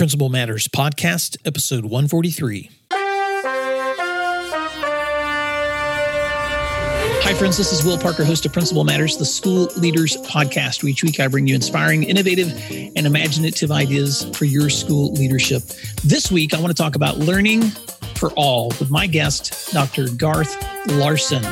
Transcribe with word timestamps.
Principal 0.00 0.30
Matters 0.30 0.66
Podcast, 0.66 1.36
episode 1.44 1.84
143. 1.84 2.70
Hi, 7.22 7.34
friends. 7.34 7.58
This 7.58 7.70
is 7.70 7.84
Will 7.84 7.98
Parker, 7.98 8.24
host 8.24 8.46
of 8.46 8.52
Principal 8.54 8.82
Matters, 8.82 9.18
the 9.18 9.26
School 9.26 9.68
Leaders 9.76 10.16
Podcast. 10.22 10.82
Each 10.88 11.02
week, 11.02 11.20
I 11.20 11.28
bring 11.28 11.46
you 11.46 11.54
inspiring, 11.54 12.04
innovative, 12.04 12.50
and 12.96 13.06
imaginative 13.06 13.70
ideas 13.70 14.24
for 14.34 14.46
your 14.46 14.70
school 14.70 15.12
leadership. 15.12 15.64
This 16.02 16.32
week, 16.32 16.54
I 16.54 16.60
want 16.60 16.74
to 16.74 16.82
talk 16.82 16.96
about 16.96 17.18
learning 17.18 17.64
for 18.14 18.30
all 18.36 18.68
with 18.80 18.90
my 18.90 19.06
guest, 19.06 19.70
Dr. 19.70 20.08
Garth 20.08 20.56
Larson. 20.92 21.42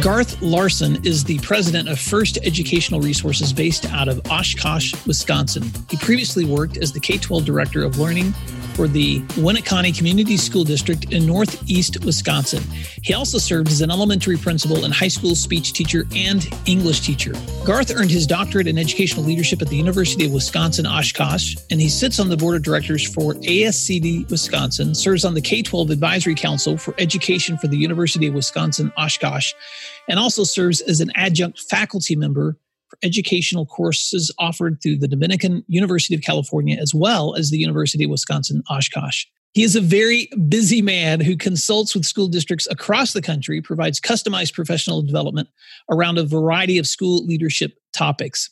Garth 0.00 0.40
Larson 0.40 1.04
is 1.04 1.22
the 1.22 1.38
president 1.40 1.88
of 1.88 2.00
First 2.00 2.38
Educational 2.42 3.00
Resources 3.00 3.52
based 3.52 3.84
out 3.86 4.08
of 4.08 4.20
Oshkosh, 4.30 4.94
Wisconsin. 5.06 5.70
He 5.90 5.96
previously 5.96 6.44
worked 6.44 6.76
as 6.78 6.92
the 6.92 7.00
K 7.00 7.18
12 7.18 7.44
director 7.44 7.84
of 7.84 7.98
learning 7.98 8.34
for 8.74 8.88
the 8.88 9.20
Winneconne 9.36 9.96
Community 9.96 10.36
School 10.36 10.64
District 10.64 11.12
in 11.12 11.26
Northeast 11.26 12.04
Wisconsin. 12.04 12.62
He 13.02 13.14
also 13.14 13.38
served 13.38 13.68
as 13.68 13.80
an 13.80 13.90
elementary 13.90 14.36
principal 14.36 14.84
and 14.84 14.92
high 14.92 15.08
school 15.08 15.34
speech 15.34 15.72
teacher 15.72 16.06
and 16.14 16.48
English 16.66 17.00
teacher. 17.00 17.32
Garth 17.64 17.90
earned 17.94 18.10
his 18.10 18.26
doctorate 18.26 18.66
in 18.66 18.78
educational 18.78 19.24
leadership 19.24 19.62
at 19.62 19.68
the 19.68 19.76
University 19.76 20.26
of 20.26 20.32
Wisconsin 20.32 20.86
Oshkosh, 20.86 21.56
and 21.70 21.80
he 21.80 21.88
sits 21.88 22.18
on 22.18 22.28
the 22.28 22.36
board 22.36 22.56
of 22.56 22.62
directors 22.62 23.06
for 23.06 23.34
ASCD 23.34 24.30
Wisconsin, 24.30 24.94
serves 24.94 25.24
on 25.24 25.34
the 25.34 25.40
K 25.40 25.62
12 25.62 25.90
Advisory 25.90 26.34
Council 26.34 26.76
for 26.76 26.94
Education 26.98 27.58
for 27.58 27.68
the 27.68 27.76
University 27.76 28.26
of 28.26 28.34
Wisconsin 28.34 28.92
Oshkosh, 28.96 29.52
and 30.08 30.18
also 30.18 30.44
serves 30.44 30.80
as 30.80 31.00
an 31.00 31.10
adjunct 31.14 31.60
faculty 31.60 32.16
member 32.16 32.56
educational 33.02 33.66
courses 33.66 34.32
offered 34.38 34.80
through 34.82 34.96
the 34.96 35.08
Dominican 35.08 35.64
University 35.68 36.14
of 36.14 36.22
California 36.22 36.76
as 36.80 36.94
well 36.94 37.34
as 37.34 37.50
the 37.50 37.58
University 37.58 38.04
of 38.04 38.10
Wisconsin 38.10 38.62
Oshkosh. 38.70 39.26
He 39.54 39.62
is 39.62 39.76
a 39.76 39.82
very 39.82 40.30
busy 40.48 40.80
man 40.80 41.20
who 41.20 41.36
consults 41.36 41.94
with 41.94 42.06
school 42.06 42.28
districts 42.28 42.66
across 42.70 43.12
the 43.12 43.20
country, 43.20 43.60
provides 43.60 44.00
customized 44.00 44.54
professional 44.54 45.02
development 45.02 45.48
around 45.90 46.16
a 46.16 46.24
variety 46.24 46.78
of 46.78 46.86
school 46.86 47.24
leadership 47.26 47.74
topics. 47.92 48.48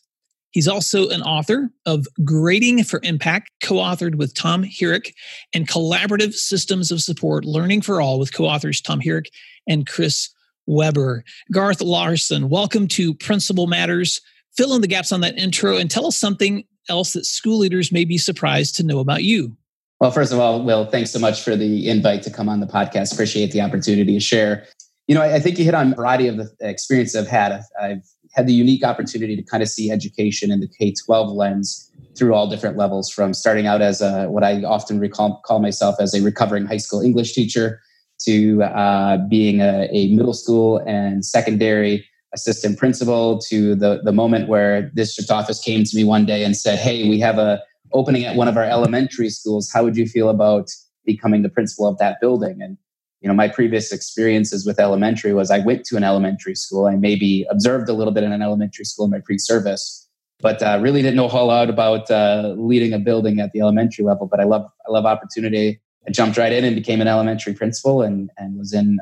He's 0.51 0.69
also 0.69 1.09
an 1.09 1.23
author 1.23 1.71
of 1.87 2.07
Grading 2.25 2.85
for 2.85 3.01
Impact, 3.03 3.51
co 3.63 3.77
authored 3.77 4.17
with 4.17 4.35
Tom 4.35 4.65
Hierck, 4.65 5.13
and 5.55 5.69
Collaborative 5.69 6.35
Systems 6.35 6.91
of 6.91 7.01
Support 7.01 7.45
Learning 7.45 7.81
for 7.81 8.01
All 8.01 8.19
with 8.19 8.35
co 8.35 8.45
authors 8.45 8.81
Tom 8.81 9.01
Hierck 9.01 9.27
and 9.69 9.87
Chris 9.87 10.29
Weber. 10.71 11.25
Garth 11.51 11.81
Larson, 11.81 12.49
welcome 12.49 12.87
to 12.89 13.13
Principal 13.15 13.67
Matters. 13.67 14.21
Fill 14.57 14.75
in 14.75 14.83
the 14.83 14.87
gaps 14.87 15.11
on 15.11 15.21
that 15.21 15.37
intro 15.37 15.77
and 15.77 15.91
tell 15.91 16.07
us 16.07 16.17
something 16.17 16.63
else 16.89 17.13
that 17.15 17.27
school 17.27 17.59
leaders 17.59 17.91
may 17.91 18.05
be 18.05 18.17
surprised 18.17 18.77
to 18.77 18.85
know 18.85 19.01
about 19.01 19.25
you. 19.25 19.57
Well, 19.99 20.13
first 20.13 20.33
of 20.33 20.39
all, 20.39 20.63
Will, 20.63 20.87
thanks 20.87 21.11
so 21.11 21.19
much 21.19 21.43
for 21.43 21.57
the 21.57 21.89
invite 21.89 22.23
to 22.23 22.31
come 22.31 22.49
on 22.49 22.61
the 22.61 22.69
podcast. 22.69 23.13
Appreciate 23.13 23.51
the 23.51 23.61
opportunity 23.61 24.15
to 24.15 24.21
share. 24.21 24.65
You 25.09 25.17
know, 25.17 25.23
I 25.23 25.41
think 25.41 25.59
you 25.59 25.65
hit 25.65 25.75
on 25.75 25.93
a 25.93 25.97
variety 25.97 26.29
of 26.29 26.37
the 26.37 26.49
experience 26.61 27.17
I've 27.17 27.27
had. 27.27 27.61
I've 27.83 28.05
had 28.33 28.47
the 28.47 28.53
unique 28.53 28.85
opportunity 28.85 29.35
to 29.35 29.43
kind 29.43 29.65
of 29.65 29.69
see 29.69 29.91
education 29.91 30.53
in 30.53 30.61
the 30.61 30.69
K 30.69 30.95
12 31.05 31.33
lens 31.33 31.91
through 32.17 32.33
all 32.33 32.49
different 32.49 32.77
levels, 32.77 33.11
from 33.11 33.35
starting 33.35 33.67
out 33.67 33.83
as 33.83 34.01
a, 34.01 34.27
what 34.27 34.45
I 34.45 34.63
often 34.63 35.01
recall, 35.01 35.43
call 35.45 35.59
myself 35.59 35.97
as 35.99 36.15
a 36.15 36.23
recovering 36.23 36.67
high 36.67 36.77
school 36.77 37.01
English 37.01 37.33
teacher 37.33 37.81
to 38.27 38.63
uh, 38.63 39.19
being 39.29 39.61
a, 39.61 39.89
a, 39.93 40.09
middle 40.15 40.35
school 40.35 40.79
and 40.87 41.25
secondary 41.25 42.07
assistant 42.35 42.79
principal 42.79 43.39
to 43.39 43.75
the, 43.75 44.01
the 44.05 44.13
moment 44.13 44.49
where 44.49 44.83
district 44.91 45.31
office 45.31 45.61
came 45.63 45.85
to 45.85 45.97
me 45.97 46.05
one 46.05 46.27
day 46.27 46.45
and 46.45 46.57
said, 46.57 46.79
Hey, 46.79 47.09
we 47.09 47.19
have 47.21 47.39
a 47.39 47.61
opening 47.93 48.25
at 48.25 48.37
one 48.37 48.49
of 48.49 48.57
our 48.57 48.65
elementary 48.65 49.31
schools. 49.31 49.71
How 49.73 49.83
would 49.83 49.97
you 49.97 50.07
feel 50.07 50.29
about 50.29 50.71
becoming 51.05 51.43
the 51.43 51.49
principal 51.49 51.87
of 51.87 51.99
that 51.99 52.19
building? 52.21 52.61
And 52.63 52.77
you 53.21 53.29
know, 53.29 53.35
my 53.35 53.49
previous 53.49 53.93
experiences 53.93 54.65
with 54.65 54.79
elementary 54.81 55.35
was 55.35 55.51
I 55.51 55.59
went 55.59 55.85
to 55.87 55.97
an 55.97 56.05
elementary 56.05 56.55
school. 56.55 56.87
I 56.87 56.97
maybe 56.97 57.47
observed 57.51 57.89
a 57.89 57.93
little 57.93 58.13
bit 58.13 58.25
in 58.25 58.33
an 58.33 58.43
elementary 58.43 58.85
school 58.85 59.05
in 59.05 59.11
my 59.11 59.21
pre-service, 59.21 60.09
but 60.41 60.63
uh, 60.63 60.79
really 60.81 61.03
didn't 61.03 61.17
know 61.17 61.27
a 61.27 61.29
whole 61.29 61.49
lot 61.49 61.69
about 61.69 62.11
uh, 62.11 62.55
leading 62.57 62.95
a 62.95 62.99
building 62.99 63.41
at 63.41 63.53
the 63.53 63.61
elementary 63.61 64.05
level. 64.05 64.27
But 64.27 64.41
I 64.41 64.45
love 64.45 64.65
I 64.89 64.93
love 64.93 65.05
opportunity 65.05 65.81
I 66.07 66.11
jumped 66.11 66.39
right 66.39 66.53
in 66.53 66.65
and 66.65 66.75
became 66.75 67.01
an 67.01 67.09
elementary 67.09 67.55
principal 67.55 68.03
and, 68.03 68.31
and 68.39 68.59
was 68.59 68.73
in 68.73 68.99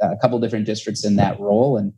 a 0.00 0.16
couple 0.16 0.38
different 0.38 0.66
districts 0.66 1.04
in 1.04 1.16
that 1.16 1.38
role 1.38 1.76
and, 1.76 1.92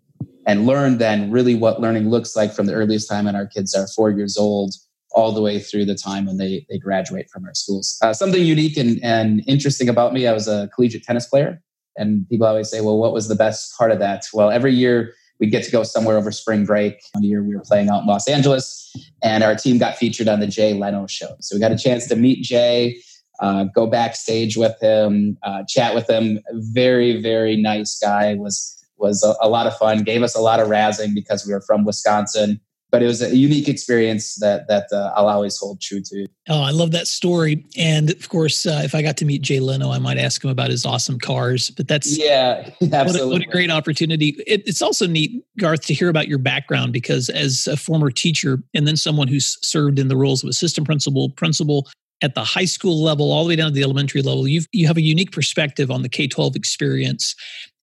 and 0.47 0.67
learned 0.67 0.99
then 0.99 1.31
really 1.31 1.55
what 1.55 1.81
learning 1.81 2.11
looks 2.11 2.35
like 2.35 2.53
from 2.53 2.67
the 2.67 2.75
earliest 2.75 3.09
time 3.09 3.27
when 3.27 3.37
our 3.37 3.47
kids 3.47 3.75
are 3.75 3.87
four 3.89 4.11
years 4.11 4.37
old 4.37 4.75
all 5.13 5.33
the 5.33 5.43
way 5.43 5.59
through 5.59 5.85
the 5.85 5.95
time 5.95 6.27
when 6.27 6.39
they, 6.39 6.67
they 6.71 6.79
graduate 6.79 7.31
from 7.31 7.45
our 7.45 7.55
schools. 7.55 7.99
Uh, 8.03 8.13
something 8.13 8.43
unique 8.43 8.77
and, 8.77 8.99
and 9.03 9.43
interesting 9.47 9.89
about 9.89 10.13
me, 10.13 10.27
I 10.27 10.33
was 10.33 10.49
a 10.49 10.69
collegiate 10.75 11.05
tennis 11.05 11.27
player. 11.27 11.63
And 11.97 12.27
people 12.29 12.47
always 12.47 12.71
say, 12.71 12.81
well, 12.81 12.97
what 12.97 13.13
was 13.13 13.29
the 13.29 13.35
best 13.35 13.77
part 13.77 13.91
of 13.91 13.99
that? 13.99 14.25
Well, 14.33 14.51
every 14.51 14.73
year 14.73 15.13
we'd 15.39 15.51
get 15.51 15.63
to 15.65 15.71
go 15.71 15.83
somewhere 15.83 16.17
over 16.17 16.33
spring 16.33 16.65
break. 16.65 17.03
One 17.13 17.23
year 17.23 17.45
we 17.45 17.55
were 17.55 17.63
playing 17.63 17.91
out 17.91 18.01
in 18.01 18.07
Los 18.07 18.27
Angeles, 18.27 18.91
and 19.23 19.45
our 19.45 19.55
team 19.55 19.77
got 19.77 19.97
featured 19.97 20.29
on 20.29 20.41
the 20.41 20.47
Jay 20.47 20.73
Leno 20.73 21.07
show. 21.07 21.37
So 21.41 21.55
we 21.55 21.61
got 21.61 21.73
a 21.73 21.77
chance 21.77 22.07
to 22.07 22.17
meet 22.17 22.43
Jay 22.43 22.99
uh, 23.43 23.65
go 23.65 23.87
backstage 23.89 24.57
with 24.57 24.81
him, 24.81 25.37
uh, 25.43 25.65
chat 25.69 25.95
with 25.95 26.09
him. 26.09 26.39
Very, 26.53 27.21
very 27.21 27.57
nice 27.57 27.99
guy. 27.99 28.35
Was 28.35 28.79
was 28.97 29.25
a, 29.25 29.35
a, 29.45 29.49
lot 29.49 29.67
of 29.67 29.77
fun. 29.77 30.05
Gave 30.05 30.23
us 30.23 30.37
a 30.37 30.41
lot 30.41 30.61
of 30.61 30.69
razzing 30.69 31.13
because 31.13 31.45
we 31.45 31.53
were 31.53 31.61
from 31.61 31.85
Wisconsin. 31.85 32.61
But 32.93 33.03
it 33.03 33.07
was 33.07 33.21
a 33.23 33.35
unique 33.35 33.69
experience 33.69 34.37
that 34.37 34.69
that 34.69 34.87
uh, 34.93 35.13
I'll 35.17 35.27
always 35.27 35.57
hold 35.57 35.81
true 35.81 36.03
to. 36.03 36.27
Oh, 36.51 36.61
I 36.61 36.71
love 36.71 36.93
that 36.93 37.09
story. 37.09 37.65
And 37.77 38.11
of 38.11 38.29
course, 38.29 38.67
uh, 38.67 38.83
if 38.85 38.95
I 38.95 39.01
got 39.01 39.17
to 39.17 39.25
meet 39.25 39.41
Jay 39.41 39.61
Leno, 39.61 39.91
I 39.91 39.99
might 39.99 40.19
ask 40.19 40.45
him 40.45 40.51
about 40.51 40.71
his 40.71 40.85
awesome 40.85 41.19
cars. 41.19 41.71
But 41.71 41.89
that's 41.89 42.17
yeah, 42.17 42.71
absolutely. 42.81 42.93
What 42.93 43.21
a, 43.21 43.27
what 43.29 43.43
a 43.43 43.47
great 43.47 43.71
opportunity. 43.71 44.37
It, 44.47 44.63
it's 44.67 44.83
also 44.83 45.07
neat, 45.07 45.43
Garth, 45.59 45.87
to 45.87 45.95
hear 45.95 46.11
about 46.11 46.29
your 46.29 46.39
background 46.39 46.93
because 46.93 47.31
as 47.31 47.67
a 47.67 47.79
former 47.79 48.11
teacher 48.11 48.63
and 48.75 48.87
then 48.87 48.97
someone 48.97 49.27
who's 49.27 49.59
served 49.67 49.99
in 49.99 50.09
the 50.09 50.17
roles 50.17 50.45
of 50.45 50.51
assistant 50.51 50.87
principal, 50.87 51.31
principal, 51.31 51.89
at 52.22 52.34
the 52.34 52.44
high 52.44 52.65
school 52.65 53.03
level 53.03 53.33
all 53.33 53.44
the 53.44 53.49
way 53.49 53.56
down 53.56 53.69
to 53.69 53.75
the 53.75 53.83
elementary 53.83 54.22
level 54.22 54.49
you 54.49 54.62
you 54.72 54.87
have 54.87 54.97
a 54.97 55.03
unique 55.03 55.33
perspective 55.33 55.91
on 55.91 56.03
the 56.03 56.09
k-12 56.09 56.56
experience. 56.56 57.34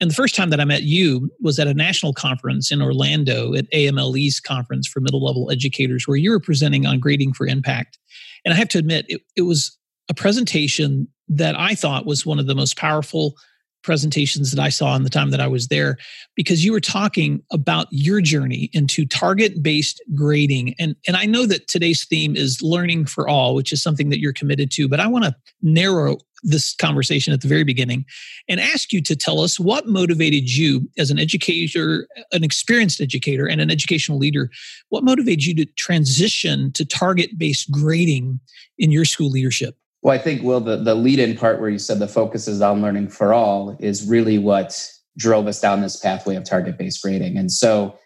And 0.01 0.09
the 0.09 0.15
first 0.15 0.35
time 0.35 0.49
that 0.49 0.59
i 0.59 0.65
met 0.65 0.83
you 0.83 1.29
was 1.39 1.59
at 1.59 1.67
a 1.67 1.73
national 1.73 2.13
conference 2.13 2.71
in 2.71 2.81
orlando 2.81 3.53
at 3.53 3.67
amle's 3.73 4.39
conference 4.39 4.87
for 4.87 5.01
middle 5.01 5.23
level 5.23 5.51
educators 5.51 6.07
where 6.07 6.17
you 6.17 6.31
were 6.31 6.39
presenting 6.39 6.85
on 6.85 6.99
grading 6.99 7.33
for 7.33 7.45
impact. 7.45 7.99
And 8.45 8.53
i 8.53 8.57
have 8.57 8.69
to 8.69 8.79
admit 8.79 9.05
it, 9.09 9.21
it 9.35 9.43
was 9.43 9.77
a 10.09 10.13
presentation 10.13 11.07
that 11.27 11.59
i 11.59 11.75
thought 11.75 12.05
was 12.05 12.25
one 12.25 12.39
of 12.39 12.47
the 12.47 12.55
most 12.55 12.77
powerful 12.77 13.35
presentations 13.83 14.51
that 14.51 14.61
I 14.61 14.69
saw 14.69 14.95
in 14.95 15.03
the 15.03 15.09
time 15.09 15.31
that 15.31 15.39
I 15.39 15.47
was 15.47 15.67
there 15.67 15.97
because 16.35 16.65
you 16.65 16.71
were 16.71 16.79
talking 16.79 17.41
about 17.51 17.87
your 17.91 18.21
journey 18.21 18.69
into 18.73 19.05
target 19.05 19.63
based 19.63 20.01
grading. 20.13 20.75
And 20.79 20.95
and 21.07 21.15
I 21.15 21.25
know 21.25 21.45
that 21.45 21.67
today's 21.67 22.05
theme 22.05 22.35
is 22.35 22.61
learning 22.61 23.05
for 23.05 23.27
all 23.27 23.55
which 23.55 23.71
is 23.71 23.81
something 23.81 24.09
that 24.09 24.19
you're 24.19 24.33
committed 24.33 24.71
to 24.71 24.87
but 24.87 24.99
I 24.99 25.07
want 25.07 25.25
to 25.25 25.35
narrow 25.61 26.17
this 26.43 26.73
conversation 26.75 27.33
at 27.33 27.41
the 27.41 27.47
very 27.47 27.63
beginning 27.63 28.05
and 28.47 28.59
ask 28.59 28.93
you 28.93 29.01
to 29.01 29.15
tell 29.15 29.41
us 29.41 29.59
what 29.59 29.87
motivated 29.87 30.49
you 30.49 30.89
as 30.97 31.11
an 31.11 31.19
educator 31.19 32.07
an 32.31 32.43
experienced 32.43 33.01
educator 33.01 33.45
and 33.45 33.61
an 33.61 33.71
educational 33.71 34.17
leader 34.17 34.49
what 34.89 35.03
motivated 35.03 35.45
you 35.45 35.55
to 35.55 35.65
transition 35.77 36.71
to 36.73 36.85
target 36.85 37.37
based 37.37 37.69
grading 37.71 38.39
in 38.77 38.91
your 38.91 39.05
school 39.05 39.29
leadership 39.29 39.75
well, 40.01 40.15
I 40.15 40.17
think, 40.17 40.43
Will, 40.43 40.61
the, 40.61 40.77
the 40.77 40.95
lead 40.95 41.19
in 41.19 41.37
part 41.37 41.59
where 41.59 41.69
you 41.69 41.79
said 41.79 41.99
the 41.99 42.07
focus 42.07 42.47
is 42.47 42.61
on 42.61 42.81
learning 42.81 43.09
for 43.09 43.33
all 43.33 43.75
is 43.79 44.07
really 44.07 44.37
what 44.37 44.89
drove 45.17 45.47
us 45.47 45.59
down 45.59 45.81
this 45.81 45.97
pathway 45.97 46.35
of 46.35 46.45
target 46.45 46.77
based 46.77 47.01
grading. 47.01 47.37
And 47.37 47.51
so, 47.51 47.97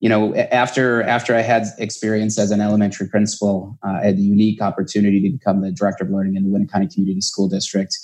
you 0.00 0.08
know, 0.08 0.34
after 0.34 1.02
after 1.02 1.36
I 1.36 1.42
had 1.42 1.64
experience 1.78 2.38
as 2.38 2.50
an 2.50 2.60
elementary 2.60 3.08
principal, 3.08 3.78
uh, 3.86 3.98
I 4.02 4.06
had 4.06 4.16
the 4.16 4.22
unique 4.22 4.60
opportunity 4.60 5.20
to 5.22 5.30
become 5.30 5.60
the 5.60 5.70
director 5.70 6.04
of 6.04 6.10
learning 6.10 6.36
in 6.36 6.42
the 6.42 6.48
Winneconne 6.48 6.92
Community 6.92 7.20
School 7.20 7.48
District. 7.48 7.96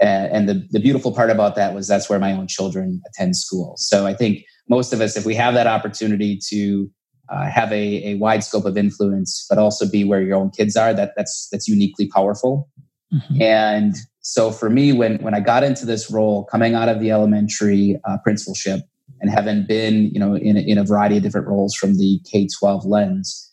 Uh, 0.00 0.28
and 0.32 0.48
the, 0.48 0.66
the 0.70 0.78
beautiful 0.78 1.12
part 1.12 1.28
about 1.28 1.56
that 1.56 1.74
was 1.74 1.88
that's 1.88 2.08
where 2.08 2.18
my 2.18 2.32
own 2.32 2.46
children 2.46 3.02
attend 3.08 3.36
school. 3.36 3.74
So 3.76 4.06
I 4.06 4.14
think 4.14 4.44
most 4.68 4.92
of 4.92 5.00
us, 5.00 5.16
if 5.16 5.26
we 5.26 5.34
have 5.34 5.54
that 5.54 5.66
opportunity 5.66 6.38
to 6.48 6.90
uh, 7.28 7.50
have 7.50 7.70
a, 7.72 8.10
a 8.10 8.14
wide 8.14 8.42
scope 8.44 8.64
of 8.64 8.78
influence, 8.78 9.46
but 9.48 9.58
also 9.58 9.90
be 9.90 10.04
where 10.04 10.22
your 10.22 10.36
own 10.36 10.50
kids 10.50 10.76
are, 10.76 10.94
that 10.94 11.12
that's 11.16 11.48
that's 11.50 11.68
uniquely 11.68 12.06
powerful. 12.08 12.69
Mm-hmm. 13.12 13.42
And 13.42 13.94
so 14.20 14.50
for 14.50 14.70
me, 14.70 14.92
when 14.92 15.18
when 15.18 15.34
I 15.34 15.40
got 15.40 15.64
into 15.64 15.86
this 15.86 16.10
role, 16.10 16.44
coming 16.44 16.74
out 16.74 16.88
of 16.88 17.00
the 17.00 17.10
elementary 17.10 17.98
uh, 18.04 18.18
principalship 18.22 18.80
and 19.20 19.30
having 19.30 19.66
been, 19.66 20.10
you 20.10 20.20
know, 20.20 20.34
in, 20.34 20.56
in 20.56 20.78
a 20.78 20.84
variety 20.84 21.16
of 21.16 21.22
different 21.22 21.48
roles 21.48 21.74
from 21.74 21.96
the 21.96 22.20
K 22.30 22.46
twelve 22.58 22.84
lens, 22.84 23.52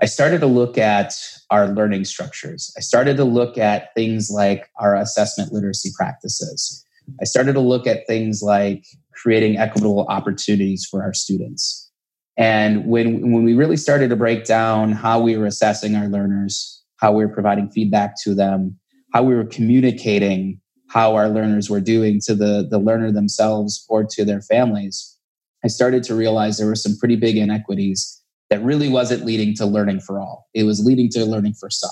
I 0.00 0.06
started 0.06 0.40
to 0.40 0.46
look 0.46 0.78
at 0.78 1.14
our 1.50 1.68
learning 1.68 2.04
structures. 2.04 2.72
I 2.76 2.80
started 2.80 3.16
to 3.16 3.24
look 3.24 3.58
at 3.58 3.94
things 3.94 4.30
like 4.30 4.68
our 4.76 4.94
assessment 4.96 5.52
literacy 5.52 5.90
practices. 5.96 6.84
I 7.20 7.24
started 7.24 7.54
to 7.54 7.60
look 7.60 7.86
at 7.86 8.06
things 8.06 8.42
like 8.42 8.84
creating 9.14 9.56
equitable 9.56 10.06
opportunities 10.08 10.86
for 10.88 11.02
our 11.02 11.14
students. 11.14 11.90
And 12.36 12.86
when, 12.86 13.32
when 13.32 13.42
we 13.44 13.54
really 13.54 13.76
started 13.76 14.10
to 14.10 14.16
break 14.16 14.44
down 14.44 14.92
how 14.92 15.18
we 15.20 15.36
were 15.36 15.46
assessing 15.46 15.96
our 15.96 16.06
learners, 16.06 16.77
how 16.98 17.12
we 17.12 17.24
were 17.24 17.32
providing 17.32 17.70
feedback 17.70 18.14
to 18.22 18.34
them, 18.34 18.78
how 19.12 19.22
we 19.22 19.34
were 19.34 19.44
communicating 19.44 20.60
how 20.88 21.14
our 21.14 21.28
learners 21.28 21.68
were 21.68 21.80
doing 21.80 22.20
to 22.24 22.34
the, 22.34 22.66
the 22.68 22.78
learner 22.78 23.12
themselves 23.12 23.84
or 23.88 24.04
to 24.04 24.24
their 24.24 24.40
families, 24.40 25.16
I 25.64 25.68
started 25.68 26.02
to 26.04 26.14
realize 26.14 26.58
there 26.58 26.66
were 26.66 26.74
some 26.74 26.96
pretty 26.96 27.16
big 27.16 27.36
inequities 27.36 28.22
that 28.50 28.62
really 28.62 28.88
wasn't 28.88 29.24
leading 29.24 29.54
to 29.56 29.66
learning 29.66 30.00
for 30.00 30.18
all. 30.18 30.48
It 30.54 30.64
was 30.64 30.84
leading 30.84 31.10
to 31.10 31.24
learning 31.24 31.54
for 31.54 31.68
some. 31.68 31.90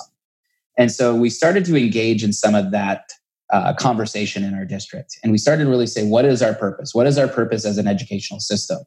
And 0.78 0.90
so 0.90 1.14
we 1.14 1.30
started 1.30 1.64
to 1.66 1.76
engage 1.76 2.24
in 2.24 2.32
some 2.32 2.54
of 2.54 2.70
that 2.70 3.10
uh, 3.52 3.74
conversation 3.74 4.42
in 4.42 4.54
our 4.54 4.64
district. 4.64 5.18
And 5.22 5.30
we 5.30 5.38
started 5.38 5.64
to 5.64 5.70
really 5.70 5.86
say, 5.86 6.06
what 6.06 6.24
is 6.24 6.42
our 6.42 6.54
purpose? 6.54 6.94
What 6.94 7.06
is 7.06 7.18
our 7.18 7.28
purpose 7.28 7.64
as 7.64 7.78
an 7.78 7.86
educational 7.86 8.40
system? 8.40 8.78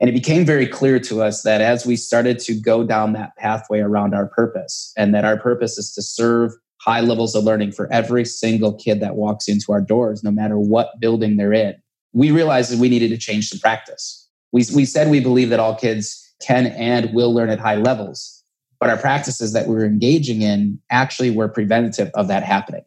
And 0.00 0.08
it 0.08 0.14
became 0.14 0.46
very 0.46 0.66
clear 0.66 0.98
to 1.00 1.22
us 1.22 1.42
that 1.42 1.60
as 1.60 1.84
we 1.84 1.94
started 1.94 2.38
to 2.40 2.54
go 2.54 2.84
down 2.84 3.12
that 3.12 3.36
pathway 3.36 3.80
around 3.80 4.14
our 4.14 4.26
purpose, 4.26 4.92
and 4.96 5.14
that 5.14 5.26
our 5.26 5.36
purpose 5.36 5.76
is 5.76 5.92
to 5.92 6.02
serve 6.02 6.52
high 6.80 7.00
levels 7.00 7.34
of 7.34 7.44
learning 7.44 7.72
for 7.72 7.92
every 7.92 8.24
single 8.24 8.72
kid 8.72 9.00
that 9.00 9.14
walks 9.14 9.46
into 9.46 9.72
our 9.72 9.82
doors, 9.82 10.24
no 10.24 10.30
matter 10.30 10.58
what 10.58 10.98
building 10.98 11.36
they're 11.36 11.52
in, 11.52 11.74
we 12.14 12.30
realized 12.30 12.72
that 12.72 12.78
we 12.78 12.88
needed 12.88 13.10
to 13.10 13.18
change 13.18 13.50
the 13.50 13.58
practice. 13.58 14.26
We, 14.52 14.64
we 14.74 14.86
said 14.86 15.10
we 15.10 15.20
believe 15.20 15.50
that 15.50 15.60
all 15.60 15.76
kids 15.76 16.26
can 16.40 16.68
and 16.68 17.12
will 17.12 17.34
learn 17.34 17.50
at 17.50 17.60
high 17.60 17.76
levels, 17.76 18.42
but 18.80 18.88
our 18.88 18.96
practices 18.96 19.52
that 19.52 19.66
we 19.66 19.74
were 19.74 19.84
engaging 19.84 20.40
in 20.40 20.80
actually 20.90 21.30
were 21.30 21.48
preventative 21.48 22.10
of 22.14 22.28
that 22.28 22.42
happening. 22.42 22.84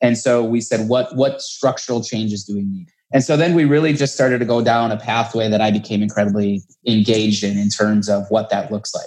And 0.00 0.16
so 0.16 0.42
we 0.42 0.62
said, 0.62 0.88
what, 0.88 1.14
what 1.14 1.42
structural 1.42 2.02
changes 2.02 2.44
do 2.44 2.54
we 2.56 2.62
need? 2.62 2.88
And 3.12 3.22
so 3.22 3.36
then 3.36 3.54
we 3.54 3.64
really 3.64 3.92
just 3.92 4.14
started 4.14 4.38
to 4.38 4.44
go 4.44 4.62
down 4.62 4.90
a 4.90 4.96
pathway 4.96 5.48
that 5.48 5.60
I 5.60 5.70
became 5.70 6.02
incredibly 6.02 6.62
engaged 6.86 7.44
in 7.44 7.58
in 7.58 7.68
terms 7.68 8.08
of 8.08 8.24
what 8.28 8.50
that 8.50 8.72
looks 8.72 8.94
like. 8.94 9.06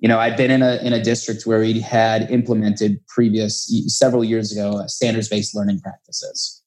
You 0.00 0.08
know, 0.08 0.18
I'd 0.18 0.36
been 0.36 0.50
in 0.50 0.62
a 0.62 0.76
in 0.76 0.92
a 0.92 1.02
district 1.02 1.46
where 1.46 1.60
we 1.60 1.80
had 1.80 2.30
implemented 2.30 3.06
previous 3.06 3.70
several 3.86 4.24
years 4.24 4.50
ago 4.50 4.78
uh, 4.78 4.86
standards-based 4.86 5.54
learning 5.54 5.80
practices. 5.80 6.62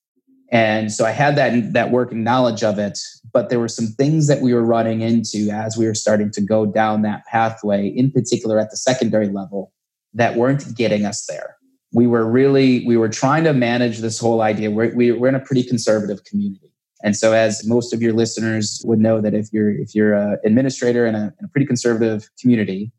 And 0.52 0.92
so 0.92 1.06
I 1.06 1.12
had 1.12 1.36
that 1.36 1.74
that 1.74 1.90
working 1.90 2.24
knowledge 2.24 2.64
of 2.64 2.78
it, 2.78 3.00
but 3.34 3.50
there 3.50 3.60
were 3.60 3.68
some 3.68 3.88
things 3.88 4.28
that 4.28 4.42
we 4.42 4.54
were 4.54 4.64
running 4.64 5.02
into 5.02 5.50
as 5.50 5.76
we 5.76 5.88
were 5.88 5.96
starting 5.96 6.32
to 6.32 6.42
go 6.42 6.68
down 6.68 7.02
that 7.02 7.26
pathway, 7.26 7.88
in 7.88 8.12
particular 8.12 8.60
at 8.60 8.70
the 8.70 8.78
secondary 8.78 9.30
level, 9.30 9.74
that 10.14 10.36
weren't 10.36 10.76
getting 10.76 11.06
us 11.06 11.26
there 11.26 11.58
we 11.94 12.08
were 12.08 12.30
really 12.30 12.86
we 12.86 12.98
were 12.98 13.10
trying 13.10 13.44
to 13.46 13.54
manage 13.54 14.00
this 14.00 14.20
whole 14.20 14.42
idea. 14.42 14.72
We're, 14.72 14.94
we're 14.96 15.28
in 15.28 15.36
a 15.36 15.40
pretty 15.40 15.64
conservative 15.64 16.24
community. 16.26 16.72
And 17.04 17.16
so 17.16 17.34
as 17.34 17.68
most 17.68 17.94
of 17.94 18.02
your 18.02 18.14
listeners 18.14 18.82
would 18.86 19.00
know 19.00 19.22
that 19.22 19.34
if 19.34 19.52
you're 19.52 19.72
if 19.72 19.94
you're 19.94 20.14
an 20.14 20.40
administrator 20.44 21.06
in 21.06 21.16
a, 21.16 21.34
in 21.40 21.46
a 21.46 21.48
pretty 21.50 21.68
conservative 21.68 22.28
community 22.42 22.92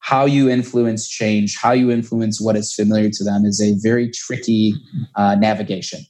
how 0.00 0.24
you 0.24 0.50
influence 0.50 1.08
change 1.08 1.56
how 1.56 1.70
you 1.70 1.90
influence 1.90 2.40
what 2.40 2.56
is 2.56 2.74
familiar 2.74 3.08
to 3.08 3.24
them 3.24 3.44
is 3.44 3.60
a 3.60 3.74
very 3.80 4.10
tricky 4.10 4.74
uh, 5.14 5.36
navigation. 5.36 6.00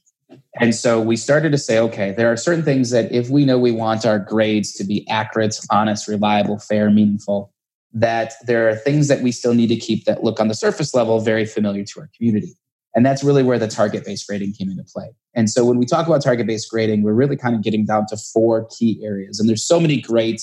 And 0.59 0.75
so 0.75 0.99
we 0.99 1.15
started 1.15 1.51
to 1.51 1.57
say 1.57 1.79
okay 1.79 2.11
there 2.11 2.31
are 2.31 2.37
certain 2.37 2.63
things 2.63 2.89
that 2.89 3.11
if 3.11 3.29
we 3.29 3.45
know 3.45 3.57
we 3.57 3.71
want 3.71 4.05
our 4.05 4.19
grades 4.19 4.73
to 4.73 4.83
be 4.83 5.07
accurate 5.07 5.55
honest 5.69 6.07
reliable 6.07 6.57
fair 6.57 6.89
meaningful 6.89 7.52
that 7.93 8.33
there 8.45 8.67
are 8.67 8.75
things 8.75 9.07
that 9.07 9.21
we 9.21 9.31
still 9.31 9.53
need 9.53 9.67
to 9.67 9.75
keep 9.75 10.05
that 10.05 10.23
look 10.23 10.39
on 10.39 10.47
the 10.47 10.55
surface 10.55 10.93
level 10.93 11.19
very 11.19 11.45
familiar 11.45 11.83
to 11.83 12.01
our 12.01 12.09
community. 12.17 12.55
And 12.95 13.05
that's 13.05 13.23
really 13.23 13.43
where 13.43 13.59
the 13.59 13.67
target 13.67 14.05
based 14.05 14.27
grading 14.27 14.53
came 14.53 14.69
into 14.69 14.83
play. 14.83 15.09
And 15.35 15.49
so 15.49 15.65
when 15.65 15.77
we 15.77 15.85
talk 15.85 16.05
about 16.05 16.21
target 16.21 16.47
based 16.47 16.69
grading, 16.69 17.03
we're 17.03 17.13
really 17.13 17.37
kind 17.37 17.55
of 17.55 17.63
getting 17.63 17.85
down 17.85 18.05
to 18.07 18.17
four 18.17 18.67
key 18.77 19.01
areas. 19.03 19.39
And 19.39 19.49
there's 19.49 19.65
so 19.65 19.79
many 19.79 20.01
great 20.01 20.41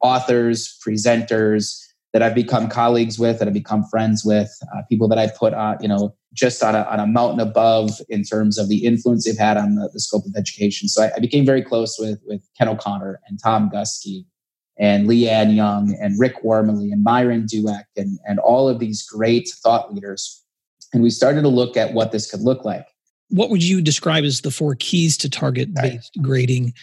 authors, 0.00 0.78
presenters 0.84 1.78
that 2.12 2.22
I've 2.22 2.34
become 2.34 2.68
colleagues 2.68 3.18
with, 3.18 3.38
that 3.38 3.48
I've 3.48 3.54
become 3.54 3.84
friends 3.84 4.24
with, 4.24 4.50
uh, 4.74 4.82
people 4.88 5.08
that 5.08 5.18
I've 5.18 5.34
put 5.36 5.54
on, 5.54 5.78
you 5.80 5.88
know, 5.88 6.14
just 6.34 6.62
on 6.62 6.74
a, 6.74 6.82
on 6.82 7.00
a 7.00 7.06
mountain 7.06 7.40
above 7.40 8.00
in 8.08 8.22
terms 8.22 8.58
of 8.58 8.68
the 8.68 8.84
influence 8.84 9.24
they've 9.24 9.38
had 9.38 9.56
on 9.56 9.76
the, 9.76 9.88
the 9.92 10.00
scope 10.00 10.26
of 10.26 10.34
education. 10.36 10.88
So 10.88 11.04
I, 11.04 11.12
I 11.16 11.20
became 11.20 11.46
very 11.46 11.62
close 11.62 11.98
with, 11.98 12.20
with 12.26 12.42
Ken 12.58 12.68
O'Connor 12.68 13.20
and 13.28 13.38
Tom 13.42 13.70
Guskey 13.70 14.26
and 14.78 15.06
Lee 15.06 15.28
Ann 15.28 15.50
Jung 15.50 15.96
and 16.00 16.18
Rick 16.18 16.42
Wormeli 16.42 16.92
and 16.92 17.02
Myron 17.02 17.46
Dueck 17.46 17.84
and, 17.96 18.18
and 18.26 18.38
all 18.38 18.68
of 18.68 18.78
these 18.78 19.02
great 19.02 19.48
thought 19.62 19.92
leaders. 19.92 20.42
And 20.92 21.02
we 21.02 21.10
started 21.10 21.42
to 21.42 21.48
look 21.48 21.76
at 21.76 21.94
what 21.94 22.12
this 22.12 22.30
could 22.30 22.40
look 22.40 22.64
like. 22.64 22.86
What 23.30 23.50
would 23.50 23.62
you 23.62 23.80
describe 23.80 24.24
as 24.24 24.42
the 24.42 24.50
four 24.50 24.74
keys 24.74 25.16
to 25.18 25.30
target 25.30 25.74
based 25.74 26.10
right. 26.16 26.22
grading 26.22 26.74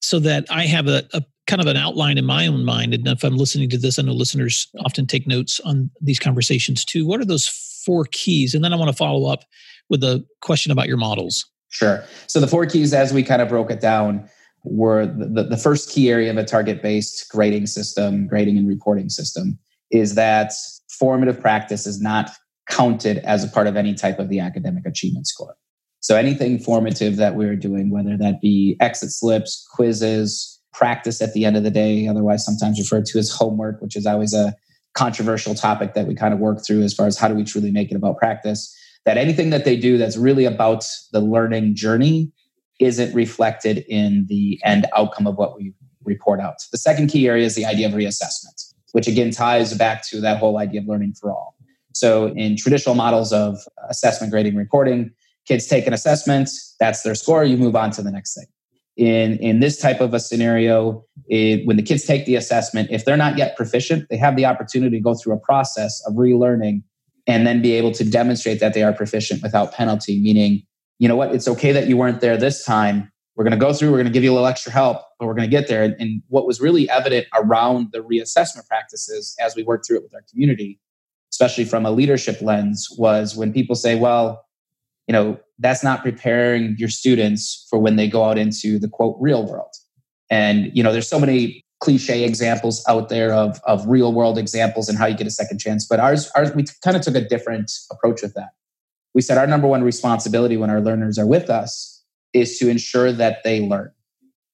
so 0.00 0.18
that 0.20 0.46
I 0.50 0.64
have 0.64 0.86
a, 0.86 1.06
a 1.12 1.22
kind 1.46 1.60
of 1.60 1.66
an 1.66 1.76
outline 1.76 2.16
in 2.16 2.24
my 2.24 2.46
own 2.46 2.64
mind? 2.64 2.94
And 2.94 3.06
if 3.06 3.22
I'm 3.22 3.36
listening 3.36 3.68
to 3.70 3.78
this, 3.78 3.98
I 3.98 4.02
know 4.02 4.12
listeners 4.12 4.68
often 4.84 5.06
take 5.06 5.26
notes 5.26 5.60
on 5.60 5.90
these 6.00 6.18
conversations 6.18 6.84
too. 6.84 7.06
What 7.06 7.20
are 7.20 7.26
those 7.26 7.48
four 7.84 8.06
keys? 8.12 8.54
And 8.54 8.64
then 8.64 8.72
I 8.72 8.76
want 8.76 8.90
to 8.90 8.96
follow 8.96 9.30
up 9.30 9.44
with 9.90 10.02
a 10.04 10.24
question 10.40 10.72
about 10.72 10.88
your 10.88 10.96
models. 10.96 11.46
Sure. 11.68 12.02
So 12.26 12.40
the 12.40 12.46
four 12.46 12.66
keys, 12.66 12.94
as 12.94 13.12
we 13.12 13.22
kind 13.22 13.42
of 13.42 13.48
broke 13.48 13.70
it 13.70 13.80
down, 13.80 14.28
were 14.64 15.06
the, 15.06 15.44
the 15.44 15.56
first 15.56 15.90
key 15.90 16.10
area 16.10 16.30
of 16.30 16.36
a 16.36 16.44
target 16.44 16.82
based 16.82 17.28
grading 17.30 17.66
system, 17.66 18.26
grading 18.26 18.58
and 18.58 18.68
reporting 18.68 19.08
system, 19.08 19.58
is 19.90 20.14
that 20.14 20.52
formative 20.88 21.40
practice 21.40 21.86
is 21.86 22.00
not 22.00 22.30
counted 22.68 23.18
as 23.18 23.42
a 23.42 23.48
part 23.48 23.66
of 23.66 23.76
any 23.76 23.94
type 23.94 24.18
of 24.18 24.28
the 24.28 24.38
academic 24.38 24.86
achievement 24.86 25.26
score. 25.26 25.56
So 26.00 26.16
anything 26.16 26.58
formative 26.58 27.16
that 27.16 27.34
we're 27.34 27.56
doing, 27.56 27.90
whether 27.90 28.16
that 28.16 28.40
be 28.40 28.76
exit 28.80 29.10
slips, 29.10 29.66
quizzes, 29.72 30.60
practice 30.72 31.20
at 31.20 31.32
the 31.34 31.44
end 31.44 31.56
of 31.56 31.62
the 31.62 31.70
day, 31.70 32.06
otherwise 32.06 32.44
sometimes 32.44 32.78
referred 32.78 33.06
to 33.06 33.18
as 33.18 33.30
homework, 33.30 33.82
which 33.82 33.96
is 33.96 34.06
always 34.06 34.32
a 34.32 34.54
controversial 34.94 35.54
topic 35.54 35.94
that 35.94 36.06
we 36.06 36.14
kind 36.14 36.32
of 36.32 36.40
work 36.40 36.64
through 36.66 36.82
as 36.82 36.94
far 36.94 37.06
as 37.06 37.18
how 37.18 37.28
do 37.28 37.34
we 37.34 37.44
truly 37.44 37.70
make 37.70 37.90
it 37.90 37.96
about 37.96 38.16
practice. 38.18 38.74
That 39.04 39.16
anything 39.16 39.50
that 39.50 39.64
they 39.64 39.76
do 39.76 39.98
that's 39.98 40.16
really 40.16 40.44
about 40.44 40.84
the 41.12 41.20
learning 41.20 41.74
journey 41.74 42.32
isn't 42.80 43.14
reflected 43.14 43.84
in 43.88 44.26
the 44.28 44.58
end 44.64 44.86
outcome 44.96 45.26
of 45.26 45.36
what 45.36 45.56
we 45.56 45.72
report 46.04 46.40
out. 46.40 46.56
The 46.72 46.78
second 46.78 47.08
key 47.08 47.28
area 47.28 47.44
is 47.44 47.54
the 47.54 47.66
idea 47.66 47.86
of 47.86 47.92
reassessment, 47.92 48.72
which 48.92 49.06
again 49.06 49.30
ties 49.30 49.74
back 49.74 50.06
to 50.08 50.20
that 50.22 50.38
whole 50.38 50.58
idea 50.58 50.80
of 50.80 50.88
learning 50.88 51.14
for 51.20 51.30
all. 51.30 51.54
So, 51.92 52.28
in 52.28 52.56
traditional 52.56 52.94
models 52.94 53.32
of 53.32 53.58
assessment, 53.88 54.32
grading, 54.32 54.56
reporting, 54.56 55.10
kids 55.46 55.66
take 55.66 55.86
an 55.86 55.92
assessment, 55.92 56.48
that's 56.78 57.02
their 57.02 57.14
score, 57.14 57.44
you 57.44 57.56
move 57.56 57.76
on 57.76 57.90
to 57.92 58.02
the 58.02 58.10
next 58.10 58.34
thing. 58.34 58.46
In, 58.96 59.38
in 59.38 59.60
this 59.60 59.80
type 59.80 60.00
of 60.00 60.14
a 60.14 60.20
scenario, 60.20 61.04
it, 61.28 61.66
when 61.66 61.76
the 61.76 61.82
kids 61.82 62.04
take 62.04 62.26
the 62.26 62.36
assessment, 62.36 62.88
if 62.90 63.04
they're 63.04 63.16
not 63.16 63.38
yet 63.38 63.56
proficient, 63.56 64.08
they 64.08 64.16
have 64.16 64.36
the 64.36 64.46
opportunity 64.46 64.98
to 64.98 65.02
go 65.02 65.14
through 65.14 65.34
a 65.34 65.38
process 65.38 66.02
of 66.06 66.14
relearning 66.14 66.82
and 67.26 67.46
then 67.46 67.62
be 67.62 67.72
able 67.72 67.92
to 67.92 68.04
demonstrate 68.04 68.60
that 68.60 68.74
they 68.74 68.82
are 68.82 68.92
proficient 68.92 69.42
without 69.42 69.72
penalty, 69.72 70.20
meaning 70.20 70.62
you 71.00 71.08
know 71.08 71.16
what, 71.16 71.34
it's 71.34 71.48
okay 71.48 71.72
that 71.72 71.88
you 71.88 71.96
weren't 71.96 72.20
there 72.20 72.36
this 72.36 72.62
time. 72.62 73.10
We're 73.34 73.44
going 73.44 73.58
to 73.58 73.64
go 73.66 73.72
through, 73.72 73.90
we're 73.90 73.96
going 73.96 74.06
to 74.06 74.12
give 74.12 74.22
you 74.22 74.32
a 74.32 74.34
little 74.34 74.46
extra 74.46 74.70
help, 74.70 74.98
but 75.18 75.26
we're 75.26 75.34
going 75.34 75.48
to 75.48 75.50
get 75.50 75.66
there. 75.66 75.82
And, 75.82 75.96
and 75.98 76.22
what 76.28 76.46
was 76.46 76.60
really 76.60 76.90
evident 76.90 77.26
around 77.34 77.88
the 77.92 78.00
reassessment 78.00 78.68
practices 78.68 79.34
as 79.40 79.56
we 79.56 79.62
worked 79.62 79.86
through 79.86 79.96
it 79.96 80.02
with 80.02 80.14
our 80.14 80.22
community, 80.30 80.78
especially 81.32 81.64
from 81.64 81.86
a 81.86 81.90
leadership 81.90 82.42
lens, 82.42 82.86
was 82.98 83.34
when 83.34 83.50
people 83.50 83.74
say, 83.74 83.94
well, 83.94 84.44
you 85.08 85.14
know, 85.14 85.40
that's 85.58 85.82
not 85.82 86.02
preparing 86.02 86.76
your 86.78 86.90
students 86.90 87.66
for 87.70 87.78
when 87.78 87.96
they 87.96 88.06
go 88.06 88.24
out 88.24 88.36
into 88.36 88.78
the 88.78 88.88
quote 88.88 89.16
real 89.18 89.46
world. 89.46 89.72
And, 90.28 90.70
you 90.74 90.82
know, 90.82 90.92
there's 90.92 91.08
so 91.08 91.18
many 91.18 91.64
cliche 91.80 92.24
examples 92.24 92.84
out 92.86 93.08
there 93.08 93.32
of, 93.32 93.58
of 93.64 93.86
real 93.86 94.12
world 94.12 94.36
examples 94.36 94.86
and 94.90 94.98
how 94.98 95.06
you 95.06 95.16
get 95.16 95.26
a 95.26 95.30
second 95.30 95.60
chance. 95.60 95.86
But 95.86 95.98
ours, 95.98 96.30
ours 96.36 96.54
we 96.54 96.66
kind 96.84 96.94
of 96.94 97.02
took 97.02 97.14
a 97.14 97.26
different 97.26 97.72
approach 97.90 98.20
with 98.20 98.34
that 98.34 98.50
we 99.14 99.22
said 99.22 99.38
our 99.38 99.46
number 99.46 99.66
one 99.66 99.82
responsibility 99.82 100.56
when 100.56 100.70
our 100.70 100.80
learners 100.80 101.18
are 101.18 101.26
with 101.26 101.50
us 101.50 102.02
is 102.32 102.58
to 102.58 102.68
ensure 102.68 103.12
that 103.12 103.42
they 103.44 103.60
learn. 103.60 103.90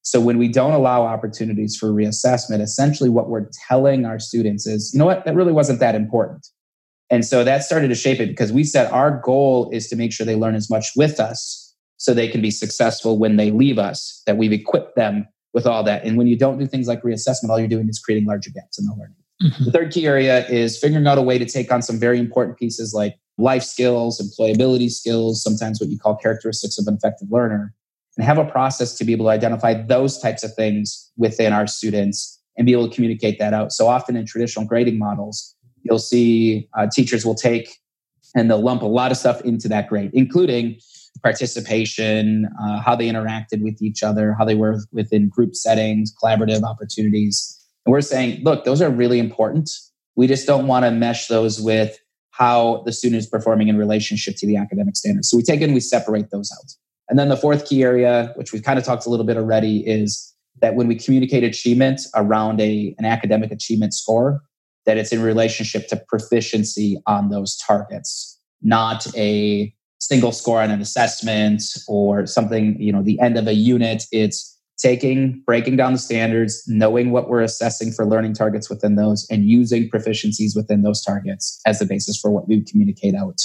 So 0.02 0.20
when 0.20 0.38
we 0.38 0.48
don't 0.48 0.72
allow 0.72 1.02
opportunities 1.02 1.76
for 1.76 1.88
reassessment, 1.88 2.60
essentially 2.60 3.10
what 3.10 3.28
we're 3.28 3.48
telling 3.68 4.04
our 4.04 4.20
students 4.20 4.66
is, 4.66 4.92
you 4.94 5.00
know 5.00 5.04
what, 5.06 5.24
that 5.24 5.34
really 5.34 5.52
wasn't 5.52 5.80
that 5.80 5.94
important. 5.94 6.46
And 7.10 7.24
so 7.24 7.44
that 7.44 7.64
started 7.64 7.88
to 7.88 7.94
shape 7.94 8.20
it 8.20 8.28
because 8.28 8.52
we 8.52 8.64
said 8.64 8.90
our 8.92 9.20
goal 9.20 9.68
is 9.72 9.88
to 9.88 9.96
make 9.96 10.12
sure 10.12 10.24
they 10.24 10.36
learn 10.36 10.54
as 10.54 10.70
much 10.70 10.90
with 10.96 11.20
us 11.20 11.74
so 11.98 12.14
they 12.14 12.28
can 12.28 12.40
be 12.40 12.50
successful 12.50 13.18
when 13.18 13.36
they 13.36 13.50
leave 13.50 13.78
us, 13.78 14.22
that 14.26 14.36
we've 14.36 14.52
equipped 14.52 14.96
them 14.96 15.26
with 15.54 15.66
all 15.66 15.82
that. 15.82 16.04
And 16.04 16.16
when 16.16 16.26
you 16.26 16.36
don't 16.36 16.58
do 16.58 16.66
things 16.66 16.88
like 16.88 17.02
reassessment, 17.02 17.48
all 17.48 17.58
you're 17.58 17.68
doing 17.68 17.88
is 17.88 17.98
creating 17.98 18.26
larger 18.26 18.50
gaps 18.50 18.78
in 18.78 18.86
the 18.86 18.92
learning. 18.92 19.16
Mm-hmm. 19.42 19.64
The 19.64 19.70
third 19.72 19.92
key 19.92 20.06
area 20.06 20.46
is 20.48 20.78
figuring 20.78 21.06
out 21.06 21.18
a 21.18 21.22
way 21.22 21.38
to 21.38 21.44
take 21.46 21.72
on 21.72 21.82
some 21.82 21.98
very 21.98 22.18
important 22.18 22.58
pieces 22.58 22.92
like 22.94 23.16
life 23.38 23.62
skills, 23.62 24.20
employability 24.20 24.90
skills, 24.90 25.42
sometimes 25.42 25.80
what 25.80 25.90
you 25.90 25.98
call 25.98 26.16
characteristics 26.16 26.78
of 26.78 26.86
an 26.86 26.94
effective 26.94 27.28
learner, 27.30 27.74
and 28.16 28.24
have 28.24 28.38
a 28.38 28.44
process 28.44 28.96
to 28.96 29.04
be 29.04 29.12
able 29.12 29.26
to 29.26 29.30
identify 29.30 29.74
those 29.74 30.18
types 30.18 30.42
of 30.42 30.54
things 30.54 31.10
within 31.16 31.52
our 31.52 31.66
students 31.66 32.40
and 32.56 32.66
be 32.66 32.72
able 32.72 32.88
to 32.88 32.94
communicate 32.94 33.38
that 33.38 33.52
out. 33.52 33.72
So 33.72 33.88
often 33.88 34.16
in 34.16 34.24
traditional 34.24 34.64
grading 34.64 34.98
models, 34.98 35.54
you'll 35.82 35.98
see 35.98 36.68
uh, 36.76 36.86
teachers 36.90 37.26
will 37.26 37.34
take 37.34 37.76
and 38.34 38.50
they'll 38.50 38.62
lump 38.62 38.82
a 38.82 38.86
lot 38.86 39.10
of 39.10 39.18
stuff 39.18 39.40
into 39.42 39.68
that 39.68 39.88
grade, 39.88 40.10
including 40.14 40.78
participation, 41.22 42.48
uh, 42.62 42.80
how 42.80 42.96
they 42.96 43.08
interacted 43.08 43.62
with 43.62 43.80
each 43.80 44.02
other, 44.02 44.34
how 44.38 44.44
they 44.44 44.54
were 44.54 44.80
within 44.92 45.28
group 45.28 45.54
settings, 45.54 46.12
collaborative 46.22 46.62
opportunities. 46.62 47.52
And 47.84 47.92
we're 47.92 48.00
saying, 48.00 48.42
look, 48.42 48.64
those 48.64 48.82
are 48.82 48.90
really 48.90 49.18
important. 49.18 49.70
We 50.16 50.26
just 50.26 50.46
don't 50.46 50.66
want 50.66 50.84
to 50.84 50.90
mesh 50.90 51.28
those 51.28 51.60
with 51.60 51.98
how 52.36 52.82
the 52.84 52.92
student 52.92 53.18
is 53.18 53.26
performing 53.26 53.68
in 53.68 53.78
relationship 53.78 54.36
to 54.36 54.46
the 54.46 54.56
academic 54.56 54.96
standards. 54.96 55.30
So 55.30 55.36
we 55.36 55.42
take 55.42 55.62
and 55.62 55.72
we 55.72 55.80
separate 55.80 56.30
those 56.30 56.50
out. 56.52 56.70
And 57.08 57.18
then 57.18 57.28
the 57.28 57.36
fourth 57.36 57.66
key 57.66 57.82
area, 57.82 58.32
which 58.36 58.52
we've 58.52 58.62
kind 58.62 58.78
of 58.78 58.84
talked 58.84 59.06
a 59.06 59.10
little 59.10 59.24
bit 59.24 59.36
already, 59.36 59.86
is 59.86 60.34
that 60.60 60.74
when 60.74 60.86
we 60.86 60.96
communicate 60.96 61.44
achievement 61.44 62.00
around 62.14 62.60
a, 62.60 62.94
an 62.98 63.04
academic 63.04 63.52
achievement 63.52 63.94
score, 63.94 64.42
that 64.84 64.98
it's 64.98 65.12
in 65.12 65.22
relationship 65.22 65.88
to 65.88 65.96
proficiency 66.08 67.00
on 67.06 67.30
those 67.30 67.56
targets, 67.56 68.38
not 68.62 69.06
a 69.16 69.72
single 69.98 70.32
score 70.32 70.60
on 70.60 70.70
an 70.70 70.80
assessment 70.80 71.62
or 71.88 72.26
something, 72.26 72.80
you 72.80 72.92
know, 72.92 73.02
the 73.02 73.18
end 73.20 73.38
of 73.38 73.46
a 73.46 73.54
unit. 73.54 74.04
It's 74.12 74.55
taking, 74.78 75.42
breaking 75.46 75.76
down 75.76 75.92
the 75.92 75.98
standards, 75.98 76.62
knowing 76.66 77.10
what 77.10 77.28
we're 77.28 77.40
assessing 77.40 77.92
for 77.92 78.06
learning 78.06 78.34
targets 78.34 78.68
within 78.68 78.94
those, 78.96 79.26
and 79.30 79.48
using 79.48 79.88
proficiencies 79.88 80.54
within 80.54 80.82
those 80.82 81.02
targets 81.02 81.60
as 81.66 81.78
the 81.78 81.86
basis 81.86 82.18
for 82.18 82.30
what 82.30 82.48
we 82.48 82.62
communicate 82.62 83.14
out 83.14 83.40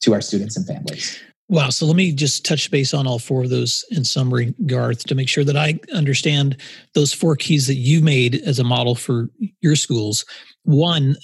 to 0.00 0.14
our 0.14 0.20
students 0.20 0.56
and 0.56 0.66
families. 0.66 1.20
Wow. 1.48 1.68
So 1.68 1.84
let 1.84 1.96
me 1.96 2.12
just 2.12 2.46
touch 2.46 2.70
base 2.70 2.94
on 2.94 3.06
all 3.06 3.18
four 3.18 3.44
of 3.44 3.50
those 3.50 3.84
in 3.90 4.04
summary, 4.04 4.54
Garth, 4.64 5.04
to 5.04 5.14
make 5.14 5.28
sure 5.28 5.44
that 5.44 5.56
I 5.56 5.78
understand 5.92 6.56
those 6.94 7.12
four 7.12 7.36
keys 7.36 7.66
that 7.66 7.74
you 7.74 8.00
made 8.00 8.36
as 8.36 8.58
a 8.58 8.64
model 8.64 8.94
for 8.94 9.28
your 9.60 9.76
schools. 9.76 10.24
One, 10.62 11.16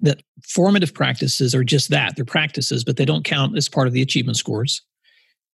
that 0.00 0.22
formative 0.46 0.94
practices 0.94 1.54
are 1.54 1.64
just 1.64 1.90
that 1.90 2.14
they're 2.14 2.24
practices, 2.24 2.84
but 2.84 2.96
they 2.96 3.04
don't 3.04 3.24
count 3.24 3.56
as 3.56 3.68
part 3.68 3.88
of 3.88 3.92
the 3.92 4.02
achievement 4.02 4.36
scores. 4.36 4.82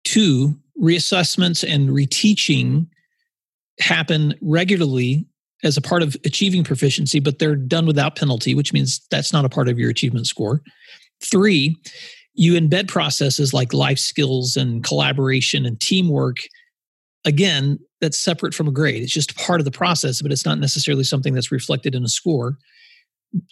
Two, 0.04 0.58
reassessments 0.80 1.64
and 1.66 1.90
reteaching 1.90 2.86
happen 3.80 4.34
regularly 4.40 5.26
as 5.64 5.76
a 5.76 5.82
part 5.82 6.02
of 6.02 6.16
achieving 6.24 6.62
proficiency, 6.62 7.18
but 7.18 7.38
they're 7.38 7.56
done 7.56 7.86
without 7.86 8.16
penalty, 8.16 8.54
which 8.54 8.72
means 8.72 9.04
that's 9.10 9.32
not 9.32 9.44
a 9.44 9.48
part 9.48 9.68
of 9.68 9.78
your 9.78 9.90
achievement 9.90 10.26
score. 10.26 10.62
Three, 11.20 11.76
you 12.34 12.54
embed 12.54 12.86
processes 12.86 13.52
like 13.52 13.72
life 13.72 13.98
skills 13.98 14.56
and 14.56 14.84
collaboration 14.84 15.66
and 15.66 15.80
teamwork. 15.80 16.36
Again, 17.24 17.80
that's 18.00 18.18
separate 18.18 18.54
from 18.54 18.68
a 18.68 18.72
grade. 18.72 19.02
It's 19.02 19.12
just 19.12 19.36
part 19.36 19.60
of 19.60 19.64
the 19.64 19.72
process, 19.72 20.22
but 20.22 20.30
it's 20.30 20.44
not 20.44 20.60
necessarily 20.60 21.02
something 21.02 21.34
that's 21.34 21.50
reflected 21.50 21.96
in 21.96 22.04
a 22.04 22.08
score. 22.08 22.56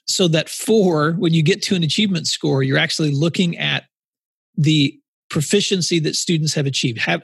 So 0.06 0.28
that 0.28 0.49
four, 0.49 1.12
when 1.14 1.35
you 1.35 1.42
get 1.42 1.62
to 1.62 1.75
an 1.75 1.83
achievement 1.83 2.28
score, 2.28 2.62
you're 2.62 2.78
actually 2.78 3.11
looking 3.11 3.59
at 3.59 3.85
the 4.56 4.99
proficiency 5.28 5.99
that 5.99 6.14
students 6.14 6.54
have 6.54 6.66
achieved. 6.66 6.99
Have, 6.99 7.23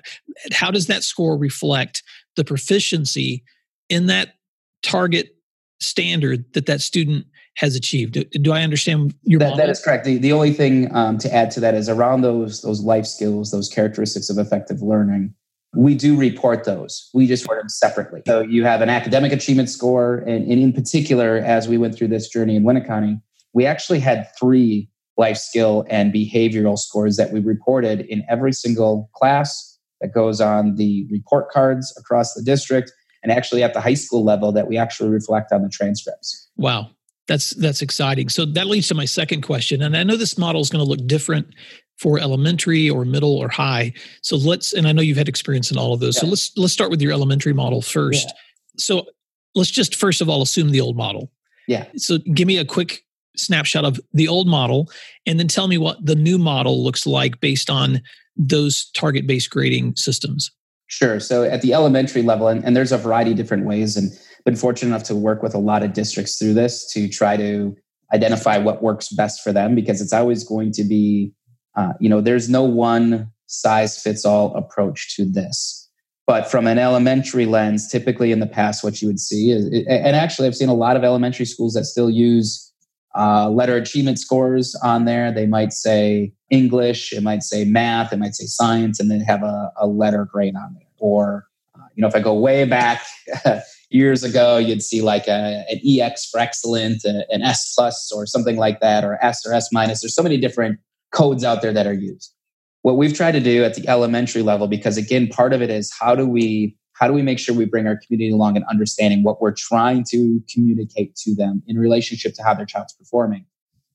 how 0.53 0.73
does 0.73 0.89
that 0.89 1.05
score 1.05 1.39
reflect 1.39 2.03
the 2.37 2.45
proficiency 2.45 3.45
in 3.89 4.07
that 4.07 4.35
target 4.83 5.37
standard 5.81 6.45
that 6.55 6.67
that 6.67 6.81
student 6.81 7.27
has 7.57 7.77
achieved. 7.77 8.15
Do, 8.15 8.25
do 8.25 8.53
I 8.53 8.63
understand 8.63 9.15
your 9.25 9.39
that, 9.41 9.57
that 9.57 9.69
is 9.69 9.83
correct. 9.83 10.05
The, 10.05 10.17
the 10.17 10.33
only 10.33 10.53
thing 10.53 10.95
um, 10.95 11.19
to 11.19 11.33
add 11.33 11.51
to 11.53 11.61
that 11.61 11.75
is 11.75 11.89
around 11.89 12.23
those 12.23 12.63
those 12.63 12.81
life 12.81 13.07
skills, 13.07 13.51
those 13.51 13.69
characteristics 13.69 14.31
of 14.31 14.39
effective 14.39 14.83
learning. 14.83 15.35
We 15.75 15.95
do 15.95 16.17
report 16.17 16.65
those. 16.65 17.09
We 17.15 17.27
just 17.27 17.45
report 17.45 17.61
them 17.61 17.69
separately. 17.71 18.23
So 18.27 18.43
you 18.43 18.65
have 18.65 18.83
an 18.83 18.91
academic 18.91 19.33
achievement 19.33 19.71
score, 19.71 20.19
and, 20.19 20.51
and 20.51 20.61
in 20.61 20.73
particular, 20.73 21.39
as 21.39 21.67
we 21.67 21.79
went 21.79 21.95
through 21.95 22.09
this 22.09 22.29
journey 22.29 22.57
in 22.57 22.63
Winneconne, 22.63 23.23
we 23.55 23.65
actually 23.65 24.01
had 24.01 24.29
three 24.39 24.91
life 25.17 25.39
skill 25.39 25.87
and 25.89 26.13
behavioral 26.13 26.79
scores 26.79 27.17
that 27.17 27.33
we 27.33 27.41
reported 27.41 28.01
in 28.03 28.23
every 28.29 28.53
single 28.53 29.11
class 29.15 29.72
that 30.03 30.13
goes 30.13 30.41
on 30.41 30.75
the 30.75 31.07
report 31.11 31.51
cards 31.51 31.97
across 31.97 32.35
the 32.35 32.43
district 32.43 32.93
and 33.23 33.33
actually 33.33 33.63
at 33.63 33.73
the 33.73 33.81
high 33.81 33.95
school 33.95 34.25
level 34.25 34.53
that 34.53 34.69
we 34.69 34.77
actually 34.77 35.09
reflect 35.09 35.53
on 35.53 35.63
the 35.63 35.69
transcripts. 35.69 36.49
Wow. 36.57 36.91
That's 37.29 37.51
that's 37.51 37.83
exciting. 37.83 38.29
So 38.29 38.45
that 38.45 38.67
leads 38.67 38.89
to 38.89 38.95
my 38.95 39.05
second 39.05 39.43
question. 39.43 39.81
And 39.81 39.97
I 39.97 40.03
know 40.03 40.17
this 40.17 40.37
model 40.37 40.61
is 40.61 40.71
going 40.71 40.85
to 40.85 40.89
look 40.89 41.07
different 41.07 41.55
for 41.99 42.19
elementary 42.19 42.91
or 42.91 43.05
middle 43.05 43.37
or 43.37 43.49
high. 43.49 43.93
So 44.23 44.37
let's 44.37 44.73
and 44.73 44.89
I 44.89 44.93
know 44.93 45.03
you've 45.03 45.17
had 45.17 45.29
experience 45.29 45.71
in 45.71 45.79
all 45.79 45.95
of 45.95 46.01
those. 46.01 46.17
Yeah. 46.17 46.23
So 46.23 46.27
let's 46.27 46.53
let's 46.57 46.73
start 46.73 46.91
with 46.91 47.01
your 47.01 47.13
elementary 47.13 47.53
model 47.53 47.81
first. 47.81 48.27
Yeah. 48.27 48.35
So 48.77 49.07
let's 49.55 49.71
just 49.71 49.95
first 49.95 50.21
of 50.21 50.29
all 50.29 50.43
assume 50.43 50.73
the 50.73 50.81
old 50.81 50.97
model. 50.97 51.31
Yeah. 51.69 51.87
So 51.97 52.19
give 52.19 52.49
me 52.49 52.59
a 52.59 52.65
quick 52.65 53.05
snapshot 53.37 53.85
of 53.85 54.01
the 54.13 54.27
old 54.27 54.49
model 54.49 54.91
and 55.25 55.39
then 55.39 55.49
tell 55.49 55.69
me 55.69 55.79
what 55.79 56.05
the 56.05 56.17
new 56.17 56.39
model 56.39 56.83
looks 56.83 57.07
like 57.07 57.41
based 57.41 57.71
on 57.71 58.03
those 58.37 58.91
target 58.93 59.27
based 59.27 59.51
grading 59.51 59.97
systems? 59.97 60.51
Sure. 60.87 61.21
So 61.21 61.45
at 61.45 61.63
the 61.63 61.73
elementary 61.73 62.23
level, 62.23 62.49
and, 62.49 62.65
and 62.65 62.77
there's 62.77 62.93
a 62.93 62.99
variety 62.99 63.31
of 63.31 63.37
different 63.37 63.65
ways, 63.65 63.97
and 63.97 64.13
been 64.45 64.57
fortunate 64.57 64.89
enough 64.89 65.05
to 65.05 65.15
work 65.15 65.43
with 65.43 65.55
a 65.55 65.59
lot 65.59 65.83
of 65.83 65.93
districts 65.93 66.39
through 66.39 66.55
this 66.55 66.91
to 66.93 67.09
try 67.09 67.37
to 67.37 67.77
identify 68.13 68.59
what 68.59 68.83
works 68.83 69.09
best 69.09 69.43
for 69.43 69.53
them 69.53 69.75
because 69.75 70.01
it's 70.01 70.13
always 70.13 70.45
going 70.45 70.73
to 70.73 70.85
be, 70.85 71.33
uh, 71.77 71.93
you 72.01 72.09
know, 72.09 72.21
there's 72.21 72.49
no 72.49 72.63
one 72.63 73.31
size 73.47 74.01
fits 74.01 74.25
all 74.25 74.55
approach 74.55 75.15
to 75.17 75.25
this. 75.25 75.79
But 76.27 76.51
from 76.51 76.67
an 76.67 76.79
elementary 76.79 77.47
lens, 77.47 77.89
typically 77.89 78.33
in 78.33 78.41
the 78.41 78.47
past, 78.47 78.85
what 78.85 79.03
you 79.03 79.09
would 79.09 79.19
see 79.19 79.51
is, 79.51 79.67
and 79.89 80.17
actually, 80.17 80.47
I've 80.47 80.57
seen 80.57 80.69
a 80.69 80.75
lot 80.75 80.97
of 80.97 81.05
elementary 81.05 81.47
schools 81.47 81.75
that 81.75 81.85
still 81.85 82.09
use 82.09 82.72
uh, 83.15 83.51
letter 83.51 83.77
achievement 83.77 84.19
scores 84.19 84.75
on 84.83 85.05
there. 85.05 85.33
They 85.33 85.47
might 85.47 85.73
say 85.73 86.33
English, 86.51 87.13
it 87.13 87.23
might 87.23 87.43
say 87.43 87.65
math, 87.65 88.13
it 88.13 88.19
might 88.19 88.35
say 88.35 88.47
science, 88.47 89.01
and 89.01 89.11
then 89.11 89.21
have 89.21 89.43
a, 89.43 89.73
a 89.77 89.87
letter 89.87 90.25
grade 90.25 90.55
on 90.57 90.75
there. 90.75 90.89
Or, 90.99 91.47
uh, 91.75 91.85
you 91.95 92.01
know, 92.01 92.09
if 92.09 92.15
I 92.15 92.21
go 92.21 92.35
way 92.35 92.65
back 92.65 93.03
years 93.91 94.25
ago, 94.25 94.57
you'd 94.57 94.83
see 94.83 95.03
like 95.03 95.29
a, 95.29 95.65
an 95.71 95.81
EX 95.87 96.29
for 96.31 96.41
excellent, 96.41 97.05
a, 97.05 97.27
an 97.31 97.43
S 97.43 97.75
plus, 97.75 98.11
or 98.13 98.27
something 98.27 98.57
like 98.57 98.81
that, 98.81 99.05
or 99.05 99.23
S 99.23 99.45
or 99.47 99.53
S 99.53 99.69
minus. 99.73 100.01
There's 100.01 100.15
so 100.15 100.23
many 100.23 100.39
different 100.39 100.79
codes 101.13 101.45
out 101.45 101.63
there 101.63 101.73
that 101.73 101.87
are 101.87 101.93
used. 101.93 102.35
What 102.83 102.97
we've 102.97 103.15
tried 103.15 103.33
to 103.33 103.41
do 103.41 103.63
at 103.63 103.75
the 103.75 103.87
elementary 103.89 104.43
level, 104.43 104.67
because 104.67 104.97
again, 104.97 105.29
part 105.29 105.53
of 105.53 105.63
it 105.63 105.71
is 105.71 105.93
how 105.93 106.15
do 106.17 106.27
we 106.27 106.77
how 106.95 107.07
do 107.07 107.13
we 107.13 107.23
make 107.23 107.39
sure 107.39 107.55
we 107.55 107.65
bring 107.65 107.87
our 107.87 107.97
community 107.97 108.33
along 108.33 108.57
and 108.57 108.65
understanding 108.71 109.23
what 109.23 109.41
we're 109.41 109.55
trying 109.55 110.05
to 110.11 110.43
communicate 110.53 111.17
to 111.17 111.35
them 111.35 111.63
in 111.67 111.79
relationship 111.79 112.35
to 112.35 112.43
how 112.43 112.55
their 112.55 112.67
child's 112.67 112.93
performing? 112.93 113.45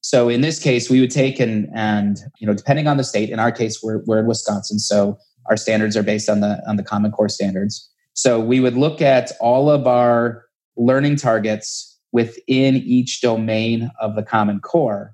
So 0.02 0.30
in 0.30 0.42
this 0.42 0.60
case 0.60 0.90
we 0.90 1.00
would 1.00 1.12
take 1.12 1.40
and 1.40 1.70
and 1.76 2.18
you 2.40 2.48
know 2.48 2.54
depending 2.54 2.88
on 2.88 2.98
the 2.98 3.04
state 3.04 3.30
in 3.30 3.40
our 3.40 3.52
case 3.52 3.82
we're, 3.84 4.04
we're 4.06 4.20
in 4.20 4.28
wisconsin 4.28 4.80
so 4.80 5.18
our 5.50 5.58
standards 5.58 5.96
are 5.96 6.04
based 6.04 6.30
on 6.30 6.42
the 6.42 6.62
on 6.68 6.76
the 6.76 6.84
common 6.84 7.12
core 7.12 7.30
standards. 7.30 7.90
So 8.14 8.40
we 8.40 8.60
would 8.60 8.76
look 8.76 9.02
at 9.02 9.32
all 9.40 9.70
of 9.70 9.88
our 9.88 10.46
learning 10.76 11.18
targets 11.18 11.98
within 12.12 12.78
each 12.78 13.22
domain 13.22 13.92
of 14.00 14.16
the 14.16 14.24
common 14.24 14.60
core 14.60 15.14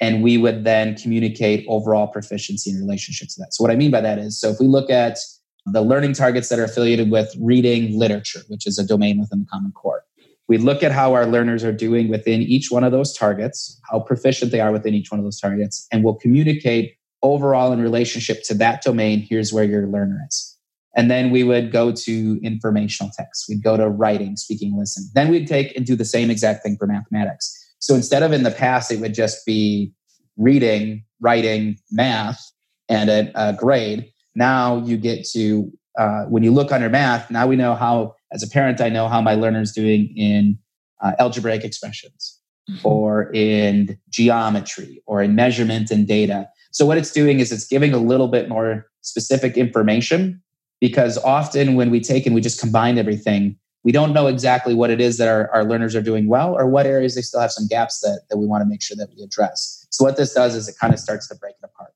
and 0.00 0.22
we 0.22 0.38
would 0.38 0.64
then 0.64 0.94
communicate 0.96 1.66
overall 1.68 2.06
proficiency 2.06 2.70
in 2.70 2.78
relationship 2.78 3.28
to 3.28 3.34
that. 3.38 3.54
So 3.54 3.62
what 3.62 3.70
i 3.70 3.76
mean 3.76 3.90
by 3.90 4.00
that 4.00 4.18
is 4.18 4.38
so 4.40 4.50
if 4.50 4.60
we 4.60 4.66
look 4.66 4.90
at 4.90 5.18
the 5.72 5.82
learning 5.82 6.12
targets 6.12 6.48
that 6.48 6.58
are 6.58 6.64
affiliated 6.64 7.10
with 7.10 7.34
reading 7.40 7.98
literature, 7.98 8.40
which 8.48 8.66
is 8.66 8.78
a 8.78 8.86
domain 8.86 9.20
within 9.20 9.40
the 9.40 9.46
Common 9.46 9.72
Core. 9.72 10.04
We 10.48 10.56
look 10.56 10.82
at 10.82 10.92
how 10.92 11.12
our 11.12 11.26
learners 11.26 11.62
are 11.62 11.72
doing 11.72 12.08
within 12.08 12.40
each 12.42 12.70
one 12.70 12.84
of 12.84 12.92
those 12.92 13.12
targets, 13.12 13.78
how 13.90 14.00
proficient 14.00 14.50
they 14.50 14.60
are 14.60 14.72
within 14.72 14.94
each 14.94 15.10
one 15.10 15.18
of 15.20 15.24
those 15.24 15.40
targets, 15.40 15.86
and 15.92 16.02
we'll 16.02 16.14
communicate 16.14 16.94
overall 17.22 17.72
in 17.72 17.82
relationship 17.82 18.42
to 18.44 18.54
that 18.54 18.82
domain. 18.82 19.20
Here's 19.20 19.52
where 19.52 19.64
your 19.64 19.86
learner 19.86 20.24
is. 20.26 20.56
And 20.96 21.10
then 21.10 21.30
we 21.30 21.44
would 21.44 21.70
go 21.70 21.92
to 21.92 22.40
informational 22.42 23.12
text. 23.14 23.44
We'd 23.48 23.62
go 23.62 23.76
to 23.76 23.88
writing, 23.88 24.36
speaking, 24.36 24.76
listening. 24.76 25.10
Then 25.14 25.28
we'd 25.28 25.46
take 25.46 25.76
and 25.76 25.84
do 25.84 25.94
the 25.94 26.04
same 26.04 26.30
exact 26.30 26.62
thing 26.62 26.76
for 26.76 26.86
mathematics. 26.86 27.54
So 27.78 27.94
instead 27.94 28.22
of 28.22 28.32
in 28.32 28.42
the 28.42 28.50
past, 28.50 28.90
it 28.90 29.00
would 29.00 29.14
just 29.14 29.44
be 29.44 29.92
reading, 30.36 31.04
writing, 31.20 31.78
math, 31.90 32.50
and 32.88 33.10
a, 33.10 33.30
a 33.34 33.52
grade 33.52 34.10
now 34.38 34.78
you 34.84 34.96
get 34.96 35.26
to 35.26 35.70
uh, 35.98 36.24
when 36.24 36.42
you 36.42 36.52
look 36.52 36.72
under 36.72 36.88
math 36.88 37.30
now 37.30 37.46
we 37.46 37.56
know 37.56 37.74
how 37.74 38.14
as 38.32 38.42
a 38.42 38.48
parent 38.48 38.80
i 38.80 38.88
know 38.88 39.08
how 39.08 39.20
my 39.20 39.34
learner's 39.34 39.72
doing 39.72 40.12
in 40.16 40.58
uh, 41.02 41.12
algebraic 41.18 41.64
expressions 41.64 42.38
mm-hmm. 42.70 42.86
or 42.86 43.30
in 43.32 43.98
geometry 44.08 45.02
or 45.06 45.22
in 45.22 45.34
measurement 45.34 45.90
and 45.90 46.06
data. 46.06 46.48
So 46.70 46.84
what 46.86 46.98
it's 46.98 47.12
doing 47.12 47.40
is 47.40 47.52
it's 47.52 47.66
giving 47.66 47.92
a 47.92 47.98
little 47.98 48.28
bit 48.28 48.48
more 48.48 48.86
specific 49.02 49.56
information 49.56 50.42
because 50.80 51.18
often 51.18 51.74
when 51.74 51.90
we 51.90 52.00
take 52.00 52.26
and 52.26 52.34
we 52.34 52.40
just 52.40 52.60
combine 52.60 52.98
everything 52.98 53.56
we 53.84 53.92
don't 53.92 54.12
know 54.12 54.26
exactly 54.26 54.74
what 54.74 54.90
it 54.90 55.00
is 55.00 55.18
that 55.18 55.28
our, 55.28 55.48
our 55.50 55.64
learners 55.64 55.94
are 55.94 56.02
doing 56.02 56.28
well 56.28 56.52
or 56.54 56.66
what 56.66 56.84
areas 56.84 57.14
they 57.14 57.22
still 57.22 57.40
have 57.40 57.52
some 57.52 57.66
gaps 57.68 58.00
that, 58.00 58.22
that 58.28 58.36
we 58.36 58.44
want 58.44 58.60
to 58.60 58.66
make 58.68 58.82
sure 58.82 58.96
that 58.96 59.08
we 59.16 59.22
address. 59.22 59.86
So 59.90 60.04
what 60.04 60.16
this 60.16 60.34
does 60.34 60.54
is 60.56 60.68
it 60.68 60.74
kind 60.80 60.92
of 60.92 60.98
starts 60.98 61.28
to 61.28 61.36
break 61.36 61.54
it 61.62 61.64
apart. 61.64 61.94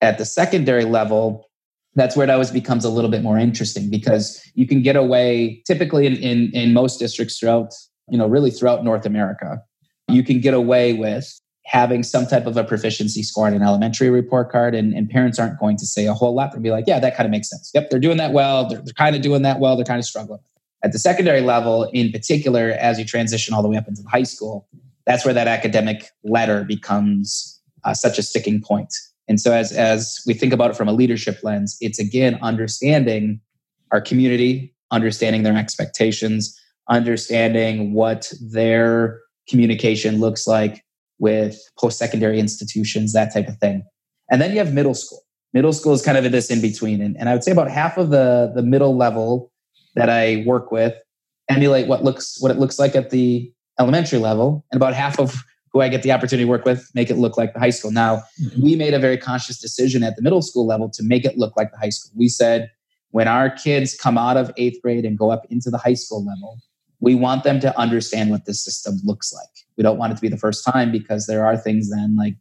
At 0.00 0.18
the 0.18 0.24
secondary 0.24 0.84
level 0.84 1.48
that's 1.94 2.16
where 2.16 2.24
it 2.24 2.30
always 2.30 2.50
becomes 2.50 2.84
a 2.84 2.90
little 2.90 3.10
bit 3.10 3.22
more 3.22 3.38
interesting 3.38 3.90
because 3.90 4.42
you 4.54 4.66
can 4.66 4.82
get 4.82 4.96
away 4.96 5.62
typically 5.66 6.06
in, 6.06 6.16
in, 6.16 6.50
in 6.52 6.72
most 6.72 6.98
districts 6.98 7.38
throughout, 7.38 7.72
you 8.08 8.16
know, 8.16 8.26
really 8.26 8.50
throughout 8.50 8.84
North 8.84 9.04
America, 9.04 9.62
you 10.08 10.22
can 10.22 10.40
get 10.40 10.54
away 10.54 10.94
with 10.94 11.40
having 11.64 12.02
some 12.02 12.26
type 12.26 12.46
of 12.46 12.56
a 12.56 12.64
proficiency 12.64 13.22
score 13.22 13.46
on 13.46 13.54
an 13.54 13.62
elementary 13.62 14.10
report 14.10 14.50
card 14.50 14.74
and, 14.74 14.94
and 14.94 15.08
parents 15.08 15.38
aren't 15.38 15.58
going 15.60 15.76
to 15.76 15.86
say 15.86 16.06
a 16.06 16.14
whole 16.14 16.34
lot. 16.34 16.52
They'll 16.52 16.62
be 16.62 16.70
like, 16.70 16.84
yeah, 16.86 16.98
that 16.98 17.16
kind 17.16 17.24
of 17.26 17.30
makes 17.30 17.48
sense. 17.48 17.70
Yep, 17.74 17.90
they're 17.90 18.00
doing 18.00 18.16
that 18.16 18.32
well. 18.32 18.68
They're, 18.68 18.80
they're 18.80 18.94
kind 18.94 19.14
of 19.14 19.22
doing 19.22 19.42
that 19.42 19.60
well. 19.60 19.76
They're 19.76 19.84
kind 19.84 20.00
of 20.00 20.04
struggling. 20.04 20.40
At 20.82 20.92
the 20.92 20.98
secondary 20.98 21.40
level, 21.40 21.84
in 21.92 22.10
particular, 22.10 22.70
as 22.70 22.98
you 22.98 23.04
transition 23.04 23.54
all 23.54 23.62
the 23.62 23.68
way 23.68 23.76
up 23.76 23.86
into 23.86 24.02
high 24.10 24.24
school, 24.24 24.66
that's 25.06 25.24
where 25.24 25.34
that 25.34 25.46
academic 25.46 26.08
letter 26.24 26.64
becomes 26.64 27.60
uh, 27.84 27.94
such 27.94 28.18
a 28.18 28.22
sticking 28.22 28.60
point. 28.60 28.92
And 29.28 29.40
so, 29.40 29.52
as, 29.52 29.72
as 29.72 30.20
we 30.26 30.34
think 30.34 30.52
about 30.52 30.70
it 30.70 30.76
from 30.76 30.88
a 30.88 30.92
leadership 30.92 31.38
lens, 31.42 31.76
it's 31.80 31.98
again 31.98 32.38
understanding 32.42 33.40
our 33.90 34.00
community, 34.00 34.74
understanding 34.90 35.42
their 35.42 35.56
expectations, 35.56 36.58
understanding 36.88 37.94
what 37.94 38.32
their 38.40 39.20
communication 39.48 40.18
looks 40.18 40.46
like 40.46 40.84
with 41.18 41.58
post 41.78 41.98
secondary 41.98 42.40
institutions, 42.40 43.12
that 43.12 43.32
type 43.32 43.48
of 43.48 43.56
thing. 43.58 43.84
And 44.30 44.40
then 44.40 44.52
you 44.52 44.58
have 44.58 44.72
middle 44.72 44.94
school. 44.94 45.20
Middle 45.52 45.72
school 45.72 45.92
is 45.92 46.02
kind 46.02 46.16
of 46.16 46.30
this 46.32 46.50
in 46.50 46.60
between. 46.60 47.02
And, 47.02 47.16
and 47.18 47.28
I 47.28 47.34
would 47.34 47.44
say 47.44 47.52
about 47.52 47.70
half 47.70 47.98
of 47.98 48.10
the, 48.10 48.52
the 48.54 48.62
middle 48.62 48.96
level 48.96 49.52
that 49.94 50.08
I 50.08 50.42
work 50.46 50.72
with 50.72 50.94
emulate 51.48 51.86
what 51.86 52.02
looks 52.02 52.40
what 52.40 52.50
it 52.50 52.58
looks 52.58 52.78
like 52.78 52.96
at 52.96 53.10
the 53.10 53.52
elementary 53.78 54.18
level, 54.18 54.64
and 54.70 54.78
about 54.78 54.94
half 54.94 55.18
of 55.18 55.42
who 55.72 55.80
I 55.80 55.88
get 55.88 56.02
the 56.02 56.12
opportunity 56.12 56.44
to 56.44 56.50
work 56.50 56.64
with 56.64 56.90
make 56.94 57.10
it 57.10 57.16
look 57.16 57.36
like 57.36 57.54
the 57.54 57.60
high 57.60 57.70
school. 57.70 57.90
Now, 57.90 58.22
mm-hmm. 58.40 58.62
we 58.62 58.76
made 58.76 58.94
a 58.94 58.98
very 58.98 59.16
conscious 59.16 59.58
decision 59.58 60.02
at 60.02 60.16
the 60.16 60.22
middle 60.22 60.42
school 60.42 60.66
level 60.66 60.90
to 60.90 61.02
make 61.02 61.24
it 61.24 61.38
look 61.38 61.56
like 61.56 61.70
the 61.70 61.78
high 61.78 61.88
school. 61.88 62.12
We 62.16 62.28
said 62.28 62.70
when 63.10 63.28
our 63.28 63.50
kids 63.50 63.94
come 63.94 64.18
out 64.18 64.36
of 64.36 64.52
eighth 64.56 64.80
grade 64.82 65.04
and 65.04 65.18
go 65.18 65.30
up 65.30 65.46
into 65.50 65.70
the 65.70 65.78
high 65.78 65.94
school 65.94 66.24
level, 66.24 66.58
we 67.00 67.14
want 67.14 67.44
them 67.44 67.58
to 67.60 67.78
understand 67.78 68.30
what 68.30 68.46
this 68.46 68.62
system 68.62 69.00
looks 69.04 69.32
like. 69.32 69.48
We 69.76 69.82
don't 69.82 69.98
want 69.98 70.12
it 70.12 70.16
to 70.16 70.22
be 70.22 70.28
the 70.28 70.36
first 70.36 70.64
time 70.64 70.92
because 70.92 71.26
there 71.26 71.44
are 71.44 71.56
things 71.56 71.90
then 71.90 72.16
like 72.16 72.36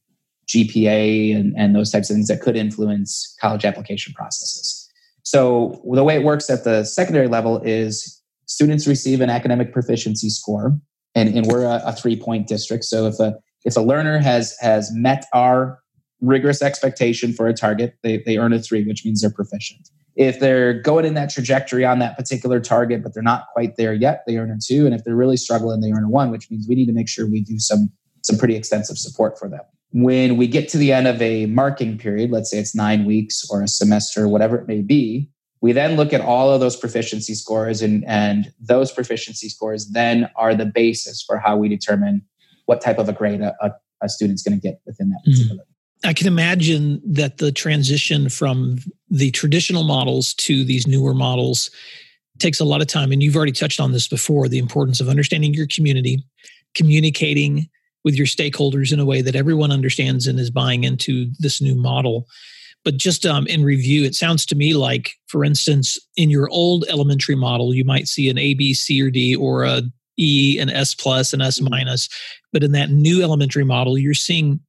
GPA 0.48 1.36
and, 1.36 1.54
and 1.58 1.76
those 1.76 1.92
types 1.92 2.10
of 2.10 2.16
things 2.16 2.28
that 2.28 2.42
could 2.42 2.56
influence 2.56 3.36
college 3.40 3.66
application 3.66 4.14
processes. 4.14 4.90
So 5.24 5.82
the 5.94 6.04
way 6.04 6.16
it 6.16 6.24
works 6.24 6.50
at 6.50 6.64
the 6.64 6.84
secondary 6.84 7.28
level 7.28 7.60
is 7.60 8.22
students 8.46 8.88
receive 8.88 9.22
an 9.22 9.30
academic 9.30 9.72
proficiency 9.72 10.30
score, 10.30 10.78
and, 11.16 11.30
and 11.36 11.48
we're 11.48 11.66
a, 11.66 11.82
a 11.86 11.94
three 11.94 12.16
point 12.16 12.48
district. 12.48 12.84
So 12.86 13.08
if 13.08 13.20
a 13.20 13.36
if 13.66 13.76
a 13.78 13.82
learner 13.82 14.20
has 14.20 14.56
has 14.60 14.92
met 14.94 15.26
our 15.34 15.80
rigorous 16.22 16.62
expectation 16.62 17.34
for 17.34 17.48
a 17.48 17.54
target, 17.54 17.98
they, 18.04 18.22
they 18.26 18.38
earn 18.38 18.54
a 18.54 18.60
three, 18.60 18.84
which 18.86 19.04
means 19.04 19.22
they're 19.22 19.32
proficient. 19.32 19.90
If 20.16 20.40
they're 20.40 20.74
going 20.82 21.06
in 21.06 21.14
that 21.16 21.30
trajectory 21.30 21.86
on 21.86 22.00
that 22.00 22.18
particular 22.18 22.60
target, 22.60 23.02
but 23.02 23.14
they're 23.14 23.24
not 23.24 23.46
quite 23.54 23.78
there 23.78 23.94
yet, 23.94 24.24
they 24.28 24.38
earn 24.38 24.52
a 24.52 24.58
two. 24.64 24.86
And 24.86 24.94
if 24.94 25.04
they're 25.04 25.16
really 25.16 25.38
struggling, 25.38 25.82
they 25.82 25.92
earn 25.92 26.04
a 26.04 26.10
one, 26.10 26.32
which 26.32 26.52
means 26.52 26.68
we 26.68 26.76
need 26.76 26.88
to 26.88 26.94
make 26.94 27.10
sure 27.10 27.26
we 27.30 27.42
do 27.42 27.60
some 27.60 27.92
some 28.24 28.38
pretty 28.38 28.56
extensive 28.56 28.98
support 28.98 29.40
for 29.40 29.50
them. 29.50 29.62
When 29.94 30.38
we 30.38 30.48
get 30.48 30.70
to 30.70 30.78
the 30.78 30.94
end 30.94 31.08
of 31.08 31.22
a 31.22 31.48
marking 31.48 31.98
period, 31.98 32.30
let's 32.32 32.52
say 32.52 32.60
it's 32.60 32.76
nine 32.76 33.06
weeks 33.06 33.50
or 33.50 33.62
a 33.62 33.68
semester, 33.68 34.28
whatever 34.28 34.58
it 34.58 34.68
may 34.68 34.82
be, 34.82 35.30
we 35.62 35.72
then 35.72 35.96
look 35.96 36.12
at 36.12 36.22
all 36.22 36.52
of 36.52 36.60
those 36.60 36.76
proficiency 36.76 37.36
scores, 37.36 37.82
and, 37.82 38.04
and 38.06 38.52
those 38.60 38.92
proficiency 38.92 39.48
scores 39.48 39.92
then 39.92 40.30
are 40.36 40.56
the 40.56 40.66
basis 40.66 41.24
for 41.24 41.38
how 41.38 41.56
we 41.56 41.70
determine 41.70 42.24
what 42.66 42.82
type 42.82 42.98
of 42.98 43.08
a 43.08 43.14
grade 43.14 43.42
a, 43.42 43.56
a, 43.62 43.72
a 44.02 44.10
student's 44.10 44.42
going 44.42 44.60
to 44.60 44.62
get 44.62 44.82
within 44.86 45.10
that 45.12 45.20
mm-hmm. 45.20 45.32
particular. 45.34 45.64
I 46.04 46.14
can 46.14 46.28
imagine 46.28 47.00
that 47.06 47.38
the 47.38 47.52
transition 47.52 48.28
from 48.30 48.80
the 49.10 49.30
traditional 49.32 49.84
models 49.84 50.34
to 50.36 50.64
these 50.64 50.88
newer 50.88 51.14
models 51.14 51.70
takes 52.40 52.60
a 52.60 52.66
lot 52.66 52.82
of 52.82 52.88
time. 52.88 53.12
And 53.12 53.22
you've 53.22 53.36
already 53.36 53.52
touched 53.52 53.80
on 53.80 53.92
this 53.92 54.08
before 54.08 54.48
the 54.48 54.58
importance 54.58 55.00
of 55.00 55.10
understanding 55.10 55.54
your 55.54 55.68
community, 55.68 56.24
communicating 56.74 57.70
with 58.04 58.16
your 58.16 58.26
stakeholders 58.26 58.92
in 58.92 59.00
a 59.00 59.06
way 59.06 59.22
that 59.22 59.36
everyone 59.36 59.72
understands 59.72 60.26
and 60.26 60.40
is 60.40 60.50
buying 60.50 60.84
into 60.84 61.30
this 61.38 61.62
new 61.62 61.76
model. 61.76 62.28
But 62.84 62.98
just 62.98 63.26
um, 63.26 63.46
in 63.48 63.64
review, 63.64 64.04
it 64.04 64.16
sounds 64.16 64.46
to 64.48 64.56
me 64.56 64.74
like, 64.74 65.12
for 65.28 65.46
instance, 65.46 66.00
in 66.18 66.30
your 66.30 66.50
old 66.50 66.86
elementary 66.90 67.36
model, 67.36 67.74
you 67.74 67.86
might 67.86 68.08
see 68.08 68.30
an 68.30 68.38
A, 68.38 68.54
B, 68.56 68.74
C, 68.74 69.02
or 69.02 69.12
D, 69.12 69.36
or 69.36 69.64
a 69.64 69.84
E, 70.18 70.58
an 70.60 70.70
S 70.70 70.96
plus, 70.96 71.34
an 71.34 71.42
S 71.42 71.60
mm-hmm. 71.60 71.70
minus. 71.70 72.10
But 72.52 72.64
in 72.64 72.72
that 72.72 72.90
new 72.90 73.22
elementary 73.22 73.64
model, 73.64 73.98
you're 73.98 74.14
seeing 74.14 74.60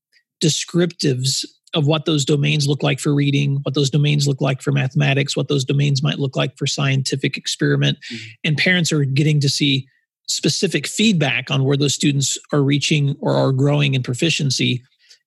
descriptives 0.42 1.45
of 1.75 1.87
what 1.87 2.04
those 2.04 2.25
domains 2.25 2.69
look 2.69 2.83
like 2.83 3.00
for 3.00 3.14
reading, 3.14 3.59
what 3.62 3.75
those 3.75 3.88
domains 3.88 4.28
look 4.28 4.40
like 4.40 4.61
for 4.61 4.73
mathematics, 4.73 5.37
what 5.37 5.48
those 5.48 5.64
domains 5.64 6.03
might 6.03 6.18
look 6.18 6.37
like 6.37 6.57
for 6.59 6.66
scientific 6.66 7.37
experiment. 7.37 7.98
Mm-hmm. 8.12 8.25
And 8.44 8.57
parents 8.59 8.92
are 8.92 9.05
getting 9.05 9.40
to 9.40 9.48
see 9.48 9.87
specific 10.27 10.87
feedback 10.87 11.51
on 11.51 11.64
where 11.64 11.77
those 11.77 11.94
students 11.94 12.38
are 12.53 12.62
reaching 12.62 13.16
or 13.20 13.33
are 13.35 13.53
growing 13.53 13.94
in 13.94 14.03
proficiency. 14.03 14.83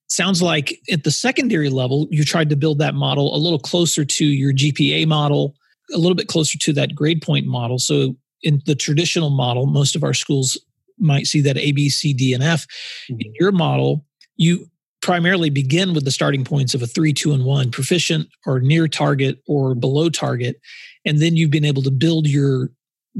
Sounds 0.08 0.41
like 0.41 0.80
at 0.91 1.04
the 1.04 1.12
secondary 1.12 1.70
level, 1.70 2.08
you 2.12 2.24
tried 2.24 2.50
to 2.50 2.56
build 2.56 2.80
that 2.80 2.94
model 2.94 3.36
a 3.36 3.39
little 3.39 3.60
closer 3.60 4.06
to 4.06 4.26
your 4.26 4.54
GPA 4.54 5.08
model, 5.08 5.56
a 5.94 5.98
little 5.98 6.15
bit 6.15 6.28
closer 6.28 6.58
to 6.60 6.74
that 6.74 6.94
grade 6.94 7.22
point 7.22 7.48
model. 7.48 7.80
So 7.80 8.15
in 8.44 8.62
the 8.65 8.76
traditional 8.76 9.32
model, 9.32 9.65
most 9.65 9.96
of 9.96 10.04
our 10.04 10.13
schools 10.13 10.60
might 11.00 11.26
see 11.26 11.41
that 11.41 11.58
A, 11.58 11.72
B, 11.72 11.89
C, 11.89 12.13
D, 12.13 12.34
and 12.34 12.44
F. 12.44 12.68
Mm-hmm. 13.10 13.22
In 13.22 13.34
your 13.39 13.52
model, 13.52 14.06
you 14.38 14.70
primarily 15.02 15.50
begin 15.50 15.94
with 15.94 16.06
the 16.06 16.12
starting 16.12 16.44
points 16.44 16.74
of 16.74 16.82
a 16.82 16.88
three, 16.88 17.13
two, 17.13 17.34
and 17.34 17.46
one, 17.46 17.72
proficient 17.72 18.28
or 18.46 18.60
near 18.60 18.88
target 18.88 19.39
or 19.48 19.76
below 19.76 20.10
target. 20.10 20.60
And 21.06 21.20
then 21.20 21.36
you've 21.36 21.52
been 21.52 21.65
able 21.65 21.84
to 21.84 21.91
build 21.91 22.28
your 22.28 22.70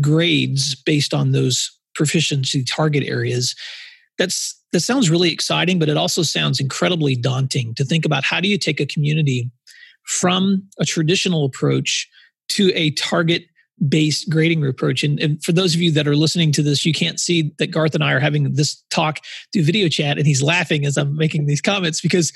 grades 0.02 0.76
based 0.76 1.14
on 1.14 1.32
those 1.32 1.72
proficiency 1.94 2.64
target 2.64 3.04
areas. 3.04 3.56
That's 4.18 4.60
that 4.76 4.82
sounds 4.82 5.10
really 5.10 5.32
exciting, 5.32 5.80
but 5.80 5.88
it 5.88 5.96
also 5.96 6.22
sounds 6.22 6.60
incredibly 6.60 7.16
daunting 7.16 7.74
to 7.76 7.86
think 7.86 8.06
about 8.06 8.26
how 8.26 8.42
do 8.42 8.50
you 8.50 8.58
take 8.58 8.82
a 8.82 8.86
community 8.86 9.50
from 10.04 10.68
a 10.82 10.84
traditional 10.84 11.46
approach 11.46 12.10
to 12.50 12.74
a 12.76 12.92
target 12.92 13.46
based 13.88 14.30
grading 14.30 14.66
approach. 14.68 15.02
And, 15.02 15.18
and, 15.18 15.42
for 15.42 15.54
those 15.54 15.76
of 15.76 15.82
you 15.82 15.92
that 15.92 16.10
are 16.10 16.16
listening 16.18 16.52
to 16.54 16.62
this, 16.62 16.86
you 16.86 16.92
can't 16.92 17.22
see 17.22 17.54
that 17.58 17.68
Garth 17.68 17.96
and 17.96 18.04
I 18.04 18.12
are 18.12 18.20
having 18.20 18.54
this 18.54 18.84
talk 18.90 19.20
through 19.54 19.64
video 19.64 19.88
chat, 19.88 20.18
and 20.18 20.28
he's 20.28 20.44
laughing 20.44 20.86
as 20.86 20.98
I'm 20.98 21.16
making 21.16 21.46
these 21.46 21.62
comments 21.62 22.02
because 22.02 22.34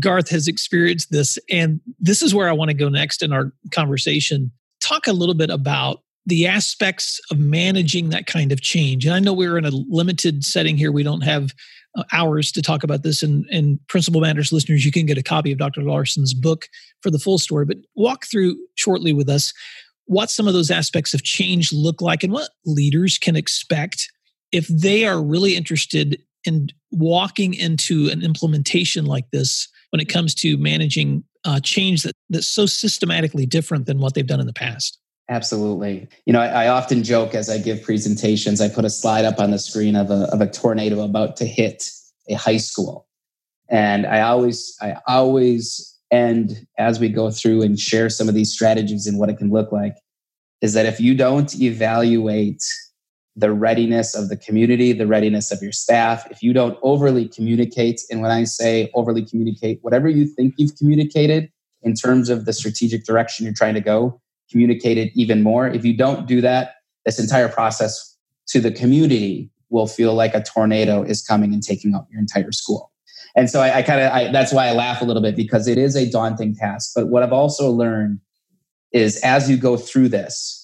Garth 0.00 0.30
has 0.30 0.48
experienced 0.48 1.10
this. 1.10 1.36
And 1.50 1.78
this 2.00 2.22
is 2.22 2.34
where 2.34 2.48
I 2.48 2.52
want 2.52 2.70
to 2.70 2.74
go 2.74 2.88
next 2.88 3.22
in 3.22 3.34
our 3.34 3.52
conversation. 3.70 4.50
Talk 4.80 5.06
a 5.06 5.12
little 5.12 5.34
bit 5.34 5.50
about 5.50 6.00
the 6.26 6.46
aspects 6.46 7.20
of 7.30 7.38
managing 7.38 8.10
that 8.10 8.26
kind 8.26 8.52
of 8.52 8.60
change. 8.60 9.04
And 9.04 9.14
I 9.14 9.18
know 9.18 9.32
we're 9.32 9.58
in 9.58 9.64
a 9.64 9.70
limited 9.70 10.44
setting 10.44 10.76
here. 10.76 10.92
We 10.92 11.02
don't 11.02 11.22
have 11.22 11.52
uh, 11.96 12.04
hours 12.12 12.52
to 12.52 12.62
talk 12.62 12.84
about 12.84 13.02
this. 13.02 13.22
And, 13.22 13.44
and 13.50 13.78
Principal 13.88 14.20
Matters 14.20 14.52
listeners, 14.52 14.84
you 14.84 14.92
can 14.92 15.06
get 15.06 15.18
a 15.18 15.22
copy 15.22 15.52
of 15.52 15.58
Dr. 15.58 15.82
Larson's 15.82 16.32
book 16.32 16.68
for 17.00 17.10
the 17.10 17.18
full 17.18 17.38
story. 17.38 17.64
But 17.64 17.78
walk 17.96 18.26
through 18.26 18.56
shortly 18.76 19.12
with 19.12 19.28
us 19.28 19.52
what 20.06 20.30
some 20.30 20.46
of 20.46 20.54
those 20.54 20.70
aspects 20.70 21.14
of 21.14 21.22
change 21.22 21.72
look 21.72 22.00
like 22.00 22.22
and 22.22 22.32
what 22.32 22.50
leaders 22.64 23.18
can 23.18 23.36
expect 23.36 24.10
if 24.52 24.68
they 24.68 25.06
are 25.06 25.22
really 25.22 25.56
interested 25.56 26.20
in 26.44 26.68
walking 26.90 27.54
into 27.54 28.08
an 28.10 28.22
implementation 28.22 29.06
like 29.06 29.30
this 29.30 29.68
when 29.90 30.00
it 30.00 30.08
comes 30.08 30.34
to 30.34 30.56
managing 30.58 31.24
uh, 31.44 31.60
change 31.60 32.02
that, 32.02 32.14
that's 32.30 32.48
so 32.48 32.66
systematically 32.66 33.46
different 33.46 33.86
than 33.86 33.98
what 33.98 34.14
they've 34.14 34.26
done 34.26 34.40
in 34.40 34.46
the 34.46 34.52
past. 34.52 34.98
Absolutely. 35.28 36.08
You 36.26 36.32
know, 36.32 36.40
I, 36.40 36.64
I, 36.64 36.68
often 36.68 37.02
joke 37.02 37.34
as 37.34 37.48
I 37.48 37.58
give 37.58 37.82
presentations, 37.82 38.60
I 38.60 38.68
put 38.68 38.84
a 38.84 38.90
slide 38.90 39.24
up 39.24 39.38
on 39.38 39.50
the 39.50 39.58
screen 39.58 39.96
of 39.96 40.10
a, 40.10 40.28
of 40.32 40.40
a 40.40 40.46
tornado 40.46 41.00
about 41.00 41.36
to 41.36 41.46
hit 41.46 41.88
a 42.28 42.34
high 42.34 42.56
school. 42.56 43.06
And 43.70 44.04
I 44.04 44.20
always, 44.20 44.76
I 44.82 44.96
always 45.06 45.96
end 46.10 46.66
as 46.78 47.00
we 47.00 47.08
go 47.08 47.30
through 47.30 47.62
and 47.62 47.78
share 47.78 48.10
some 48.10 48.28
of 48.28 48.34
these 48.34 48.52
strategies 48.52 49.06
and 49.06 49.18
what 49.18 49.30
it 49.30 49.38
can 49.38 49.50
look 49.50 49.72
like, 49.72 49.96
is 50.60 50.74
that 50.74 50.86
if 50.86 51.00
you 51.00 51.14
don't 51.14 51.58
evaluate 51.60 52.62
the 53.34 53.50
readiness 53.50 54.14
of 54.14 54.28
the 54.28 54.36
community, 54.36 54.92
the 54.92 55.06
readiness 55.06 55.50
of 55.50 55.62
your 55.62 55.72
staff, 55.72 56.30
if 56.30 56.42
you 56.42 56.52
don't 56.52 56.78
overly 56.82 57.28
communicate, 57.28 58.02
and 58.10 58.20
when 58.20 58.30
I 58.30 58.44
say 58.44 58.90
overly 58.94 59.24
communicate, 59.24 59.78
whatever 59.80 60.08
you 60.08 60.26
think 60.26 60.54
you've 60.58 60.76
communicated 60.76 61.50
in 61.82 61.94
terms 61.94 62.28
of 62.28 62.44
the 62.44 62.52
strategic 62.52 63.04
direction 63.04 63.44
you're 63.44 63.54
trying 63.54 63.74
to 63.74 63.80
go, 63.80 64.20
communicate 64.52 64.98
it 64.98 65.10
even 65.14 65.42
more. 65.42 65.66
If 65.66 65.84
you 65.84 65.96
don't 65.96 66.26
do 66.28 66.40
that, 66.42 66.74
this 67.04 67.18
entire 67.18 67.48
process 67.48 68.16
to 68.48 68.60
the 68.60 68.70
community 68.70 69.50
will 69.70 69.86
feel 69.86 70.14
like 70.14 70.34
a 70.34 70.42
tornado 70.42 71.02
is 71.02 71.22
coming 71.22 71.52
and 71.52 71.62
taking 71.62 71.94
out 71.94 72.06
your 72.10 72.20
entire 72.20 72.52
school. 72.52 72.92
And 73.34 73.48
so 73.48 73.60
I, 73.60 73.78
I 73.78 73.82
kind 73.82 74.00
of 74.00 74.32
that's 74.32 74.52
why 74.52 74.68
I 74.68 74.72
laugh 74.72 75.00
a 75.00 75.04
little 75.04 75.22
bit 75.22 75.34
because 75.34 75.66
it 75.66 75.78
is 75.78 75.96
a 75.96 76.08
daunting 76.08 76.54
task. 76.54 76.92
But 76.94 77.08
what 77.08 77.22
I've 77.22 77.32
also 77.32 77.70
learned 77.70 78.20
is 78.92 79.18
as 79.24 79.50
you 79.50 79.56
go 79.56 79.76
through 79.78 80.10
this, 80.10 80.58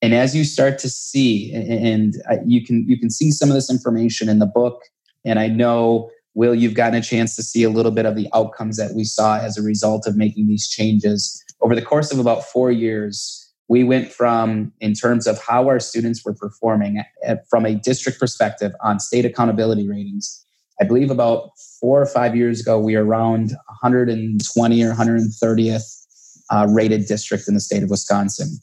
and 0.00 0.14
as 0.14 0.34
you 0.34 0.44
start 0.44 0.78
to 0.80 0.88
see, 0.88 1.52
and 1.52 2.14
uh, 2.30 2.36
you 2.46 2.64
can 2.64 2.86
you 2.88 2.98
can 2.98 3.10
see 3.10 3.30
some 3.30 3.50
of 3.50 3.54
this 3.54 3.70
information 3.70 4.28
in 4.28 4.38
the 4.38 4.46
book. 4.46 4.82
And 5.24 5.38
I 5.38 5.48
know 5.48 6.10
Will, 6.34 6.54
you've 6.54 6.74
gotten 6.74 6.98
a 6.98 7.02
chance 7.02 7.36
to 7.36 7.42
see 7.42 7.62
a 7.62 7.70
little 7.70 7.92
bit 7.92 8.06
of 8.06 8.16
the 8.16 8.28
outcomes 8.34 8.76
that 8.76 8.94
we 8.94 9.04
saw 9.04 9.38
as 9.38 9.56
a 9.56 9.62
result 9.62 10.06
of 10.06 10.16
making 10.16 10.48
these 10.48 10.68
changes 10.68 11.43
over 11.64 11.74
the 11.74 11.82
course 11.82 12.12
of 12.12 12.18
about 12.18 12.44
four 12.44 12.70
years. 12.70 13.40
We 13.68 13.82
went 13.82 14.12
from, 14.12 14.72
in 14.80 14.92
terms 14.92 15.26
of 15.26 15.42
how 15.42 15.66
our 15.66 15.80
students 15.80 16.22
were 16.22 16.34
performing 16.34 17.02
from 17.48 17.64
a 17.64 17.74
district 17.74 18.20
perspective 18.20 18.72
on 18.82 19.00
state 19.00 19.24
accountability 19.24 19.88
ratings, 19.88 20.44
I 20.80 20.84
believe 20.84 21.10
about 21.10 21.50
four 21.80 22.02
or 22.02 22.06
five 22.06 22.36
years 22.36 22.60
ago, 22.60 22.78
we 22.78 22.96
were 22.96 23.04
around 23.04 23.52
120 23.80 24.82
or 24.82 24.92
130th 24.92 26.06
uh, 26.50 26.66
rated 26.68 27.06
district 27.06 27.48
in 27.48 27.54
the 27.54 27.60
state 27.60 27.82
of 27.82 27.88
Wisconsin. 27.88 28.58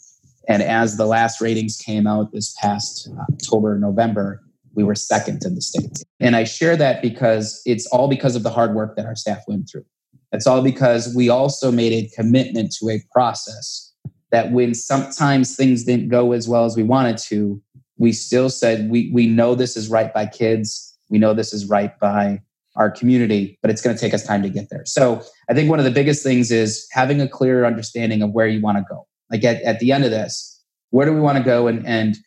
And 0.48 0.62
as 0.62 0.98
the 0.98 1.06
last 1.06 1.42
ratings 1.42 1.78
came 1.78 2.06
out 2.06 2.32
this 2.32 2.54
past 2.60 3.10
October, 3.32 3.80
November, 3.80 4.44
we 4.76 4.84
were 4.84 4.96
second 4.96 5.44
in 5.46 5.56
the 5.56 5.62
state. 5.62 6.04
And 6.20 6.36
I 6.36 6.44
share 6.44 6.76
that 6.78 7.02
because 7.02 7.62
it's 7.66 7.88
all 7.88 8.08
because 8.08 8.36
of 8.36 8.44
the 8.44 8.50
hard 8.50 8.76
work 8.76 8.96
that 8.98 9.06
our 9.06 9.16
staff 9.16 9.40
went 9.48 9.70
through. 9.72 9.86
It's 10.32 10.48
all 10.48 10.62
because 10.62 11.14
we 11.16 11.30
also 11.30 11.72
made 11.72 11.94
a 11.94 12.10
commitment 12.16 12.74
to 12.80 12.90
a 12.90 13.04
process 13.12 13.92
that 14.32 14.52
when 14.52 14.74
sometimes 14.74 15.56
things 15.56 15.84
didn't 15.84 16.10
go 16.10 16.32
as 16.32 16.48
well 16.48 16.66
as 16.66 16.76
we 16.76 16.84
wanted 16.84 17.18
to, 17.18 17.62
we 17.98 18.14
still 18.14 18.50
said, 18.50 18.90
we, 18.90 19.12
we 19.14 19.28
know 19.28 19.56
this 19.56 19.76
is 19.76 19.90
right 19.90 20.14
by 20.14 20.26
kids. 20.26 20.98
We 21.10 21.20
know 21.20 21.34
this 21.34 21.54
is 21.54 21.68
right 21.68 21.98
by 22.00 22.42
our 22.78 22.90
community, 22.90 23.60
but 23.62 23.70
it's 23.70 23.82
going 23.82 23.96
to 23.96 24.00
take 24.00 24.14
us 24.14 24.26
time 24.26 24.42
to 24.44 24.50
get 24.50 24.70
there. 24.70 24.84
So 24.86 25.22
I 25.50 25.54
think 25.54 25.70
one 25.70 25.80
of 25.80 25.86
the 25.86 25.92
biggest 25.92 26.24
things 26.24 26.52
is 26.52 26.88
having 26.92 27.20
a 27.20 27.28
clear 27.28 27.66
understanding 27.66 28.22
of 28.22 28.32
where 28.32 28.48
you 28.48 28.62
want 28.62 28.78
to 28.78 28.86
go. 28.90 29.06
Like 29.30 29.44
at, 29.44 29.62
at 29.64 29.80
the 29.80 29.92
end 29.92 30.06
of 30.06 30.12
this, 30.12 30.64
where 30.92 31.06
do 31.06 31.14
we 31.14 31.20
want 31.20 31.38
to 31.38 31.44
go? 31.44 31.68
And, 31.68 31.86
and 31.86 32.18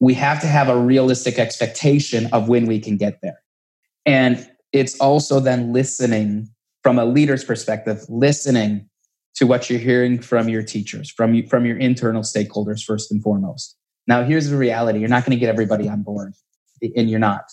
we 0.00 0.14
have 0.14 0.40
to 0.40 0.48
have 0.48 0.68
a 0.68 0.76
realistic 0.76 1.38
expectation 1.38 2.28
of 2.32 2.48
when 2.48 2.66
we 2.66 2.80
can 2.80 2.96
get 2.96 3.20
there. 3.22 3.40
And 4.04 4.50
it's 4.72 4.98
also 4.98 5.38
then 5.38 5.72
listening 5.72 6.48
from 6.82 6.98
a 6.98 7.04
leader's 7.04 7.44
perspective, 7.44 8.04
listening 8.08 8.88
to 9.34 9.46
what 9.46 9.70
you're 9.70 9.78
hearing 9.78 10.20
from 10.20 10.48
your 10.48 10.62
teachers, 10.62 11.10
from 11.10 11.46
from 11.46 11.66
your 11.66 11.78
internal 11.78 12.22
stakeholders 12.22 12.84
first 12.84 13.10
and 13.10 13.22
foremost. 13.22 13.76
Now, 14.06 14.22
here's 14.22 14.48
the 14.48 14.56
reality: 14.56 15.00
you're 15.00 15.08
not 15.08 15.24
going 15.24 15.36
to 15.36 15.40
get 15.40 15.48
everybody 15.48 15.88
on 15.88 16.02
board, 16.02 16.34
and 16.96 17.10
you're 17.10 17.20
not. 17.20 17.44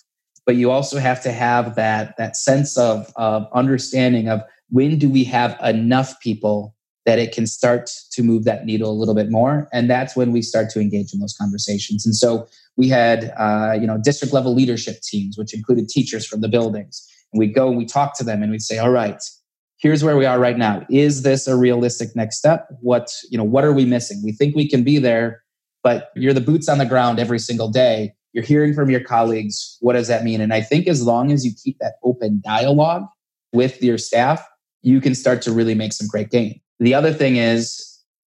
But 0.46 0.56
you 0.56 0.72
also 0.72 0.98
have 0.98 1.22
to 1.24 1.32
have 1.32 1.76
that 1.76 2.16
that 2.18 2.36
sense 2.36 2.78
of 2.78 3.12
of 3.16 3.48
understanding 3.54 4.30
of 4.30 4.42
when 4.70 4.98
do 4.98 5.10
we 5.10 5.24
have 5.26 5.58
enough 5.64 6.20
people 6.20 6.74
that 7.06 7.20
it 7.20 7.32
can 7.32 7.48
start 7.48 7.90
to 8.12 8.22
move 8.22 8.44
that 8.44 8.66
needle 8.66 8.92
a 8.92 8.98
little 8.98 9.16
bit 9.16 9.32
more 9.32 9.70
and 9.72 9.90
that's 9.90 10.14
when 10.16 10.34
we 10.34 10.42
start 10.42 10.70
to 10.70 10.82
engage 10.82 11.14
in 11.14 11.22
those 11.22 11.34
conversations 11.40 12.06
and 12.06 12.16
so 12.16 12.46
we 12.76 12.90
had 12.90 13.34
uh, 13.38 13.78
you 13.80 13.88
know 13.88 13.98
district 13.98 14.34
level 14.34 14.54
leadership 14.54 15.00
teams 15.02 15.38
which 15.38 15.54
included 15.54 15.88
teachers 15.88 16.28
from 16.28 16.42
the 16.42 16.50
buildings 16.50 17.07
and 17.34 17.40
we'd 17.40 17.54
go 17.54 17.68
and 17.68 17.78
we 17.78 17.86
talk 17.86 18.18
to 18.18 18.24
them 18.24 18.42
and 18.42 18.52
we'd 18.52 18.62
say 18.62 18.78
all 18.78 18.92
right 18.92 19.22
here's 19.80 20.04
where 20.04 20.18
we 20.18 20.26
are 20.26 20.40
right 20.40 20.58
now. 20.58 20.84
Is 20.90 21.22
this 21.22 21.48
a 21.48 21.56
realistic 21.56 22.16
next 22.16 22.38
step? 22.38 22.68
What 22.82 23.12
you 23.30 23.38
know 23.38 23.44
what 23.44 23.64
are 23.64 23.74
we 23.74 23.86
missing? 23.86 24.22
We 24.24 24.32
think 24.32 24.56
we 24.56 24.70
can 24.70 24.84
be 24.84 24.98
there 24.98 25.44
but 25.84 26.10
you're 26.16 26.34
the 26.34 26.42
boots 26.42 26.68
on 26.68 26.80
the 26.80 26.86
ground 26.86 27.20
every 27.20 27.40
single 27.40 27.70
day. 27.70 28.14
You're 28.34 28.44
hearing 28.44 28.74
from 28.74 28.90
your 28.90 29.00
colleagues. 29.00 29.78
What 29.80 29.94
does 29.94 30.08
that 30.08 30.24
mean? 30.24 30.42
And 30.42 30.54
i 30.54 30.62
think 30.62 30.88
as 30.88 31.04
long 31.04 31.32
as 31.32 31.46
you 31.46 31.52
keep 31.64 31.78
that 31.80 31.94
open 32.04 32.42
dialogue 32.44 33.06
with 33.54 33.82
your 33.82 33.98
staff 33.98 34.46
you 34.88 35.02
can 35.02 35.16
start 35.16 35.42
to 35.42 35.52
really 35.52 35.76
make 35.76 35.92
some 35.94 36.08
great 36.08 36.30
gain. 36.30 36.60
The 36.80 36.94
other 36.94 37.12
thing 37.12 37.38
is 37.38 37.84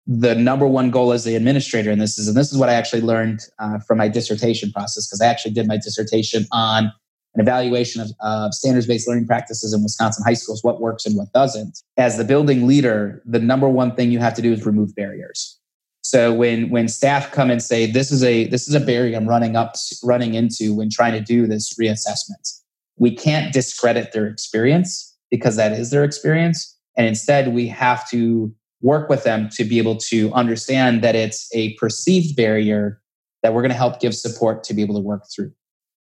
the 0.06 0.34
number 0.34 0.66
one 0.66 0.90
goal 0.90 1.12
as 1.12 1.24
the 1.24 1.36
administrator, 1.36 1.90
and 1.90 2.00
this 2.00 2.18
is 2.18 2.28
and 2.28 2.36
this 2.36 2.50
is 2.50 2.58
what 2.58 2.68
I 2.68 2.74
actually 2.74 3.02
learned 3.02 3.40
uh, 3.58 3.78
from 3.86 3.98
my 3.98 4.08
dissertation 4.08 4.72
process 4.72 5.06
because 5.06 5.20
I 5.20 5.26
actually 5.26 5.52
did 5.52 5.68
my 5.68 5.76
dissertation 5.76 6.46
on 6.50 6.90
an 7.38 7.42
evaluation 7.42 8.00
of 8.00 8.10
uh, 8.20 8.50
standards-based 8.50 9.08
learning 9.08 9.26
practices 9.26 9.72
in 9.72 9.82
Wisconsin 9.82 10.24
high 10.26 10.34
schools, 10.34 10.62
what 10.64 10.80
works 10.80 11.06
and 11.06 11.16
what 11.16 11.32
doesn't. 11.32 11.80
As 11.96 12.16
the 12.16 12.24
building 12.24 12.66
leader, 12.66 13.22
the 13.24 13.38
number 13.38 13.68
one 13.68 13.94
thing 13.94 14.10
you 14.10 14.18
have 14.18 14.34
to 14.34 14.42
do 14.42 14.52
is 14.52 14.66
remove 14.66 14.94
barriers. 14.94 15.58
So 16.02 16.32
when 16.32 16.70
when 16.70 16.88
staff 16.88 17.32
come 17.32 17.50
and 17.50 17.62
say 17.62 17.86
this 17.86 18.10
is 18.10 18.24
a 18.24 18.46
this 18.46 18.68
is 18.68 18.74
a 18.74 18.80
barrier 18.80 19.16
I'm 19.16 19.28
running 19.28 19.56
up 19.56 19.74
running 20.02 20.34
into 20.34 20.74
when 20.74 20.90
trying 20.90 21.12
to 21.12 21.20
do 21.20 21.46
this 21.46 21.74
reassessment, 21.78 22.60
we 22.96 23.14
can't 23.14 23.52
discredit 23.52 24.12
their 24.12 24.26
experience 24.26 25.16
because 25.30 25.56
that 25.56 25.72
is 25.72 25.90
their 25.90 26.04
experience 26.04 26.78
and 26.98 27.06
instead, 27.06 27.54
we 27.54 27.68
have 27.68 28.06
to 28.10 28.52
work 28.82 29.08
with 29.08 29.22
them 29.22 29.48
to 29.52 29.64
be 29.64 29.78
able 29.78 29.96
to 29.96 30.32
understand 30.32 31.02
that 31.02 31.14
it's 31.14 31.48
a 31.54 31.74
perceived 31.74 32.36
barrier 32.36 33.00
that 33.42 33.54
we're 33.54 33.62
going 33.62 33.70
to 33.70 33.76
help 33.76 34.00
give 34.00 34.14
support 34.14 34.64
to 34.64 34.74
be 34.74 34.82
able 34.82 34.96
to 34.96 35.00
work 35.00 35.22
through. 35.34 35.52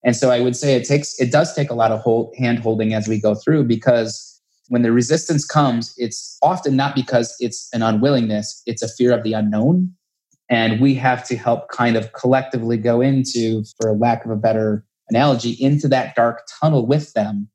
And 0.07 0.17
so 0.17 0.31
I 0.31 0.41
would 0.41 0.57
say 0.57 0.75
it 0.75 0.87
takes, 0.87 1.19
it 1.21 1.33
does 1.33 1.53
take 1.53 1.69
a 1.69 1.75
lot 1.75 1.91
of 1.91 2.01
hold, 2.01 2.33
hand 2.39 2.61
holding 2.61 2.95
as 2.95 3.09
we 3.09 3.21
go 3.21 3.35
through 3.35 3.65
because 3.65 4.41
when 4.69 4.83
the 4.83 4.93
resistance 4.93 5.45
comes, 5.45 5.93
it's 5.99 6.39
often 6.43 6.77
not 6.77 6.95
because 6.95 7.37
it's 7.41 7.69
an 7.75 7.83
unwillingness, 7.83 8.63
it's 8.67 8.83
a 8.83 8.89
fear 8.89 9.13
of 9.13 9.25
the 9.25 9.35
unknown. 9.35 9.93
And 10.49 10.81
we 10.81 10.95
have 10.95 11.27
to 11.27 11.37
help 11.37 11.69
kind 11.71 11.97
of 11.97 12.13
collectively 12.13 12.77
go 12.77 13.01
into, 13.01 13.65
for 13.79 13.93
lack 13.95 14.25
of 14.25 14.31
a 14.31 14.37
better 14.37 14.87
analogy, 15.11 15.57
into 15.61 15.89
that 15.89 16.15
dark 16.15 16.43
tunnel 16.61 16.87
with 16.87 17.13
them 17.15 17.49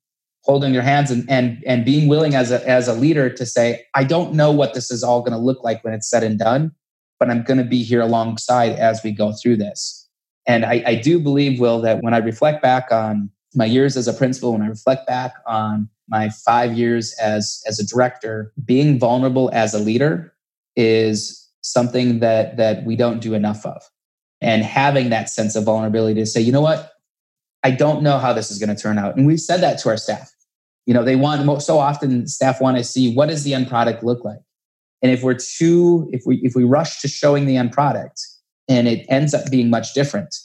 holding 0.44 0.74
their 0.74 0.82
hands 0.82 1.12
and 1.12 1.30
and 1.30 1.64
and 1.66 1.86
being 1.86 2.08
willing 2.08 2.36
as 2.36 2.52
a 2.52 2.68
as 2.68 2.88
a 2.88 2.94
leader 2.94 3.30
to 3.30 3.46
say 3.46 3.84
i 3.94 4.04
don't 4.04 4.34
know 4.34 4.52
what 4.52 4.74
this 4.74 4.90
is 4.92 5.04
all 5.04 5.22
going 5.22 5.34
to 5.34 5.38
look 5.38 5.64
like 5.64 5.84
when 5.84 5.94
it's 5.94 6.10
said 6.10 6.24
and 6.24 6.40
done 6.40 6.72
but 7.20 7.30
i'm 7.30 7.44
going 7.44 7.58
to 7.58 7.64
be 7.64 7.84
here 7.84 8.02
alongside 8.02 8.72
as 8.74 9.02
we 9.04 9.12
go 9.12 9.32
through 9.32 9.56
this 9.56 10.01
and 10.48 10.66
I, 10.66 10.84
I 10.86 10.96
do 10.96 11.20
believe 11.20 11.60
will 11.60 11.82
that 11.82 12.02
when 12.04 12.14
i 12.14 12.18
reflect 12.18 12.62
back 12.62 12.92
on 12.92 13.30
my 13.56 13.66
years 13.66 13.98
as 13.98 14.08
a 14.08 14.14
principal 14.14 14.54
when 14.54 14.62
i 14.62 14.68
reflect 14.68 15.08
back 15.08 15.34
on 15.46 15.90
my 16.08 16.30
five 16.30 16.74
years 16.74 17.14
as 17.22 17.64
as 17.68 17.80
a 17.80 17.86
director 17.86 18.54
being 18.64 19.00
vulnerable 19.00 19.50
as 19.54 19.74
a 19.74 19.80
leader 19.80 20.34
is 20.76 21.50
something 21.62 22.20
that 22.20 22.58
that 22.58 22.86
we 22.86 22.96
don't 22.96 23.20
do 23.20 23.34
enough 23.34 23.66
of 23.66 23.82
and 24.42 24.64
having 24.64 25.10
that 25.10 25.30
sense 25.30 25.56
of 25.56 25.64
vulnerability 25.64 26.20
to 26.20 26.26
say 26.26 26.42
you 26.42 26.52
know 26.52 26.62
what 26.62 26.92
I 27.64 27.72
don't 27.72 28.02
know 28.02 28.18
how 28.18 28.34
this 28.34 28.50
is 28.50 28.58
going 28.58 28.76
to 28.76 28.82
turn 28.82 28.98
out. 28.98 29.16
And 29.16 29.28
we've 29.28 29.40
said 29.40 29.62
that 29.62 29.78
to 29.80 29.90
our 29.90 29.98
staff. 29.98 30.32
You 30.86 30.94
know, 30.94 31.04
they 31.04 31.16
want 31.16 31.62
so 31.62 31.78
often 31.78 32.28
staff 32.28 32.60
want 32.60 32.78
to 32.78 32.84
see 32.84 33.14
what 33.14 33.30
does 33.30 33.44
the 33.44 33.54
end 33.54 33.70
product 33.70 34.04
look 34.04 34.26
like. 34.26 34.40
And 35.04 35.12
if 35.12 35.24
we're 35.24 35.36
too, 35.36 36.10
if 36.12 36.24
we 36.26 36.38
if 36.38 36.56
we 36.56 36.64
rush 36.64 37.02
to 37.02 37.08
showing 37.08 37.46
the 37.46 37.58
end 37.58 37.72
product 37.72 38.20
and 38.72 38.88
it 38.88 39.06
ends 39.10 39.34
up 39.34 39.50
being 39.52 39.70
much 39.70 39.94
different, 39.94 40.36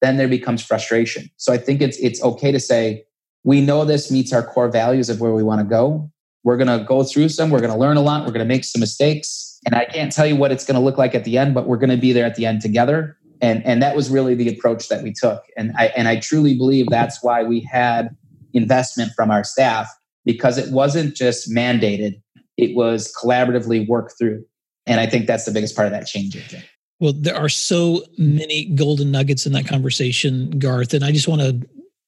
then 0.00 0.16
there 0.16 0.28
becomes 0.28 0.64
frustration. 0.64 1.30
So 1.36 1.52
I 1.52 1.58
think 1.58 1.80
it's 1.80 1.98
it's 1.98 2.22
okay 2.22 2.50
to 2.50 2.60
say, 2.60 3.04
we 3.44 3.60
know 3.60 3.84
this 3.84 4.10
meets 4.10 4.32
our 4.32 4.42
core 4.42 4.68
values 4.68 5.08
of 5.08 5.20
where 5.20 5.32
we 5.32 5.42
want 5.42 5.60
to 5.60 5.66
go. 5.66 6.10
We're 6.42 6.56
going 6.56 6.78
to 6.78 6.84
go 6.84 7.02
through 7.02 7.28
some, 7.30 7.50
we're 7.50 7.60
going 7.60 7.72
to 7.72 7.78
learn 7.78 7.96
a 7.96 8.02
lot, 8.02 8.24
we're 8.24 8.32
going 8.32 8.46
to 8.46 8.54
make 8.54 8.64
some 8.64 8.80
mistakes. 8.80 9.58
And 9.66 9.74
I 9.74 9.84
can't 9.84 10.12
tell 10.12 10.26
you 10.26 10.36
what 10.36 10.52
it's 10.52 10.64
going 10.64 10.76
to 10.76 10.80
look 10.80 10.96
like 10.96 11.14
at 11.14 11.24
the 11.24 11.38
end, 11.38 11.54
but 11.54 11.66
we're 11.66 11.76
going 11.76 11.90
to 11.90 11.96
be 11.96 12.12
there 12.12 12.24
at 12.24 12.36
the 12.36 12.46
end 12.46 12.62
together 12.62 13.16
and 13.40 13.64
and 13.64 13.82
that 13.82 13.96
was 13.96 14.10
really 14.10 14.34
the 14.34 14.48
approach 14.48 14.88
that 14.88 15.02
we 15.02 15.12
took 15.12 15.44
and 15.56 15.72
i 15.76 15.86
and 15.96 16.08
i 16.08 16.18
truly 16.18 16.56
believe 16.56 16.86
that's 16.88 17.22
why 17.22 17.42
we 17.42 17.60
had 17.60 18.16
investment 18.54 19.12
from 19.14 19.30
our 19.30 19.44
staff 19.44 19.88
because 20.24 20.58
it 20.58 20.72
wasn't 20.72 21.14
just 21.14 21.50
mandated 21.50 22.20
it 22.56 22.74
was 22.74 23.12
collaboratively 23.12 23.86
worked 23.88 24.14
through 24.18 24.44
and 24.86 25.00
i 25.00 25.06
think 25.06 25.26
that's 25.26 25.44
the 25.44 25.50
biggest 25.50 25.74
part 25.76 25.86
of 25.86 25.92
that 25.92 26.06
change 26.06 26.36
agent 26.36 26.64
well 27.00 27.12
there 27.12 27.36
are 27.36 27.48
so 27.48 28.02
many 28.18 28.66
golden 28.74 29.10
nuggets 29.10 29.46
in 29.46 29.52
that 29.52 29.66
conversation 29.66 30.50
garth 30.58 30.94
and 30.94 31.04
i 31.04 31.12
just 31.12 31.28
want 31.28 31.40
to 31.40 31.60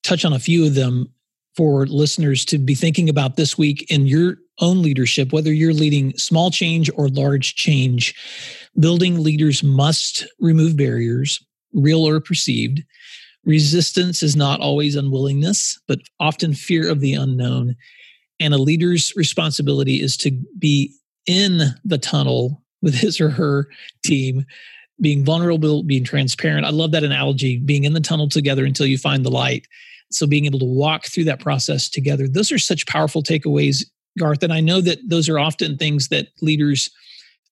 touch 0.03 0.24
on 0.24 0.33
a 0.33 0.38
few 0.38 0.66
of 0.66 0.74
them 0.74 1.12
for 1.59 1.87
listeners 1.87 2.44
to 2.44 2.57
be 2.57 2.77
thinking 2.77 3.09
about 3.09 3.37
this 3.37 3.59
week 3.59 3.85
in 3.90 4.07
your 4.07 4.37
own 4.61 4.81
leadership, 4.81 5.33
whether 5.33 5.53
you're 5.53 5.72
leading 5.72 6.16
small 6.16 6.53
change 6.53 6.88
or 6.94 7.09
large 7.09 7.57
change. 7.57 8.14
Building 8.79 9.22
leaders 9.22 9.62
must 9.62 10.24
remove 10.38 10.77
barriers, 10.77 11.44
real 11.72 12.07
or 12.07 12.20
perceived. 12.20 12.83
Resistance 13.44 14.22
is 14.22 14.37
not 14.37 14.61
always 14.61 14.94
unwillingness, 14.94 15.77
but 15.88 15.98
often 16.20 16.55
fear 16.55 16.88
of 16.88 17.01
the 17.01 17.14
unknown. 17.14 17.74
And 18.38 18.55
a 18.55 18.59
leader's 18.59 19.12
responsibility 19.16 20.01
is 20.01 20.16
to 20.18 20.31
be 20.59 20.94
in 21.27 21.74
the 21.85 21.98
tunnel 21.98 22.62
with 22.83 22.94
his 22.94 23.20
or 23.20 23.31
her 23.31 23.66
team, 24.05 24.44
being 25.00 25.24
vulnerable, 25.24 25.82
being 25.82 26.04
transparent. 26.04 26.66
I 26.66 26.70
love 26.70 26.92
that 26.92 27.04
analogy, 27.04 27.58
being 27.58 27.84
in 27.84 27.92
the 27.92 28.00
tunnel 28.00 28.28
together 28.28 28.64
until 28.64 28.87
you 28.87 28.98
find 28.98 29.24
the 29.24 29.30
light. 29.30 29.66
So 30.11 30.26
being 30.26 30.46
able 30.46 30.58
to 30.58 30.64
walk 30.64 31.06
through 31.06 31.24
that 31.24 31.40
process 31.40 31.88
together, 31.88 32.26
those 32.26 32.50
are 32.50 32.58
such 32.58 32.87
powerful 32.87 33.22
takeaways, 33.22 33.84
Garth. 34.18 34.42
And 34.42 34.52
I 34.52 34.61
know 34.61 34.80
that 34.80 34.98
those 35.06 35.28
are 35.28 35.38
often 35.38 35.76
things 35.76 36.08
that 36.08 36.28
leaders 36.40 36.90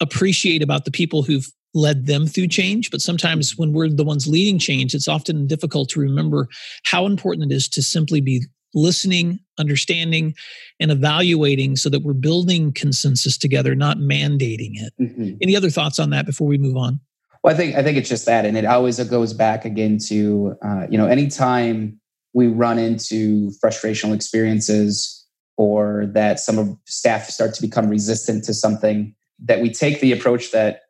appreciate 0.01 0.63
about 0.63 0.85
the 0.85 0.91
people 0.91 1.23
who've 1.23 1.47
led 1.75 2.07
them 2.07 2.27
through 2.27 2.49
change. 2.49 2.91
But 2.91 3.03
sometimes 3.03 3.57
when 3.57 3.73
we're 3.73 3.91
the 3.91 4.05
ones 4.05 4.27
leading 4.27 4.59
change, 4.59 4.95
it's 4.95 5.09
often 5.09 5.47
difficult 5.47 5.91
to 5.91 6.01
remember 6.01 6.49
how 6.85 7.07
important 7.07 7.53
it 7.53 7.55
is 7.55 7.69
to 7.69 7.83
simply 7.83 8.21
be 8.21 8.45
listening, 8.75 9.39
understanding, 9.59 10.35
and 10.81 10.91
evaluating 10.91 11.77
so 11.77 11.89
that 11.89 12.03
we're 12.03 12.13
building 12.15 12.73
consensus 12.73 13.39
together, 13.39 13.75
not 13.75 13.99
mandating 13.99 14.73
it. 14.75 14.93
Mm-hmm. 15.01 15.37
Any 15.41 15.57
other 15.57 15.71
thoughts 15.71 15.99
on 15.99 16.11
that 16.11 16.27
before 16.27 16.47
we 16.47 16.59
move 16.59 16.77
on? 16.77 17.01
Well, 17.47 17.55
I 17.55 17.59
think 17.59 17.77
I 17.77 17.83
think 17.85 17.97
it's 17.97 18.09
just 18.09 18.27
that, 18.27 18.45
and 18.45 18.57
it 18.57 18.65
always 18.65 18.99
goes 19.05 19.33
back 19.33 19.65
again 19.65 19.99
to 20.09 20.57
uh, 20.65 20.89
you 20.91 20.99
know 20.99 21.07
anytime 21.07 22.01
we 22.33 22.49
run 22.49 22.77
into 22.77 23.53
frustrational 23.63 24.13
experiences 24.13 25.25
or 25.57 26.07
that 26.13 26.41
some 26.41 26.59
of 26.59 26.77
staff 26.87 27.29
start 27.29 27.55
to 27.55 27.63
become 27.63 27.89
resistant 27.89 28.43
to 28.47 28.53
something 28.53 29.15
that 29.39 29.61
we 29.61 29.71
take 29.71 30.01
the 30.01 30.11
approach 30.11 30.51
that 30.51 30.81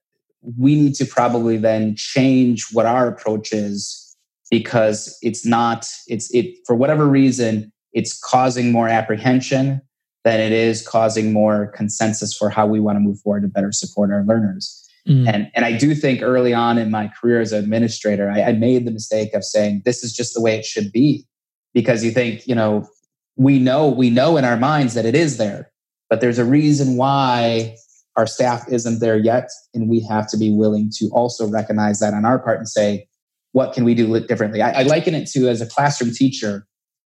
we 0.58 0.76
need 0.76 0.94
to 0.94 1.04
probably 1.04 1.58
then 1.58 1.94
change 1.94 2.68
what 2.72 2.86
our 2.86 3.06
approach 3.06 3.52
is 3.52 4.16
because 4.50 5.18
it's 5.20 5.44
not 5.44 5.86
it's 6.08 6.32
it 6.34 6.56
for 6.66 6.74
whatever 6.74 7.06
reason 7.06 7.70
it's 7.92 8.18
causing 8.18 8.72
more 8.72 8.88
apprehension 8.88 9.82
than 10.24 10.40
it 10.40 10.52
is 10.52 10.80
causing 10.88 11.34
more 11.34 11.66
consensus 11.74 12.34
for 12.34 12.48
how 12.48 12.66
we 12.66 12.80
want 12.80 12.96
to 12.96 13.00
move 13.00 13.20
forward 13.20 13.42
to 13.42 13.48
better 13.48 13.72
support 13.72 14.10
our 14.10 14.24
learners 14.24 14.85
Mm. 15.08 15.32
And, 15.32 15.50
and 15.54 15.64
I 15.64 15.76
do 15.76 15.94
think 15.94 16.22
early 16.22 16.52
on 16.52 16.78
in 16.78 16.90
my 16.90 17.08
career 17.08 17.40
as 17.40 17.52
an 17.52 17.62
administrator, 17.62 18.30
I, 18.30 18.42
I 18.42 18.52
made 18.52 18.86
the 18.86 18.90
mistake 18.90 19.34
of 19.34 19.44
saying, 19.44 19.82
this 19.84 20.02
is 20.02 20.12
just 20.12 20.34
the 20.34 20.40
way 20.40 20.56
it 20.58 20.64
should 20.64 20.90
be. 20.92 21.24
Because 21.74 22.02
you 22.02 22.10
think, 22.10 22.46
you 22.46 22.54
know, 22.54 22.88
we 23.36 23.58
know, 23.58 23.88
we 23.88 24.08
know 24.08 24.36
in 24.36 24.44
our 24.44 24.56
minds 24.56 24.94
that 24.94 25.04
it 25.04 25.14
is 25.14 25.36
there, 25.36 25.70
but 26.08 26.20
there's 26.20 26.38
a 26.38 26.44
reason 26.44 26.96
why 26.96 27.76
our 28.16 28.26
staff 28.26 28.64
isn't 28.70 29.00
there 29.00 29.18
yet. 29.18 29.50
And 29.74 29.88
we 29.88 30.00
have 30.08 30.26
to 30.30 30.38
be 30.38 30.50
willing 30.50 30.90
to 30.96 31.08
also 31.12 31.46
recognize 31.46 32.00
that 32.00 32.14
on 32.14 32.24
our 32.24 32.38
part 32.38 32.58
and 32.58 32.68
say, 32.68 33.06
what 33.52 33.74
can 33.74 33.84
we 33.84 33.94
do 33.94 34.18
differently? 34.20 34.62
I, 34.62 34.80
I 34.80 34.82
liken 34.84 35.14
it 35.14 35.28
to 35.32 35.48
as 35.48 35.60
a 35.60 35.66
classroom 35.66 36.12
teacher. 36.12 36.66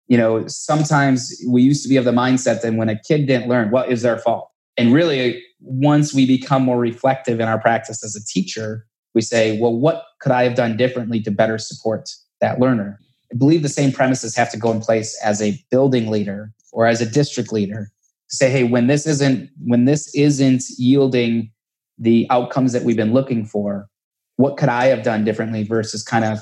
You 0.08 0.16
know, 0.16 0.46
sometimes 0.46 1.32
we 1.48 1.62
used 1.62 1.82
to 1.82 1.88
be 1.88 1.96
of 1.96 2.04
the 2.04 2.12
mindset 2.12 2.62
that 2.62 2.74
when 2.74 2.88
a 2.88 2.98
kid 2.98 3.26
didn't 3.26 3.48
learn, 3.48 3.70
what 3.70 3.90
is 3.90 4.02
their 4.02 4.18
fault? 4.18 4.50
And 4.76 4.92
really, 4.92 5.42
once 5.64 6.14
we 6.14 6.26
become 6.26 6.62
more 6.62 6.78
reflective 6.78 7.40
in 7.40 7.48
our 7.48 7.58
practice 7.58 8.04
as 8.04 8.14
a 8.14 8.24
teacher, 8.24 8.86
we 9.14 9.20
say, 9.20 9.58
well, 9.58 9.74
what 9.74 10.04
could 10.20 10.32
I 10.32 10.44
have 10.44 10.54
done 10.54 10.76
differently 10.76 11.20
to 11.22 11.30
better 11.30 11.58
support 11.58 12.10
that 12.40 12.60
learner? 12.60 12.98
I 13.32 13.36
believe 13.36 13.62
the 13.62 13.68
same 13.68 13.92
premises 13.92 14.36
have 14.36 14.50
to 14.52 14.58
go 14.58 14.70
in 14.70 14.80
place 14.80 15.18
as 15.22 15.40
a 15.40 15.58
building 15.70 16.10
leader 16.10 16.52
or 16.72 16.86
as 16.86 17.00
a 17.00 17.10
district 17.10 17.52
leader. 17.52 17.90
Say, 18.28 18.50
hey, 18.50 18.64
when 18.64 18.86
this 18.86 19.06
isn't 19.06 19.50
when 19.64 19.84
this 19.84 20.14
isn't 20.14 20.64
yielding 20.76 21.50
the 21.98 22.26
outcomes 22.30 22.72
that 22.72 22.82
we've 22.82 22.96
been 22.96 23.12
looking 23.12 23.44
for, 23.44 23.88
what 24.36 24.56
could 24.56 24.68
I 24.68 24.86
have 24.86 25.02
done 25.02 25.24
differently 25.24 25.62
versus 25.62 26.02
kind 26.02 26.24
of 26.24 26.40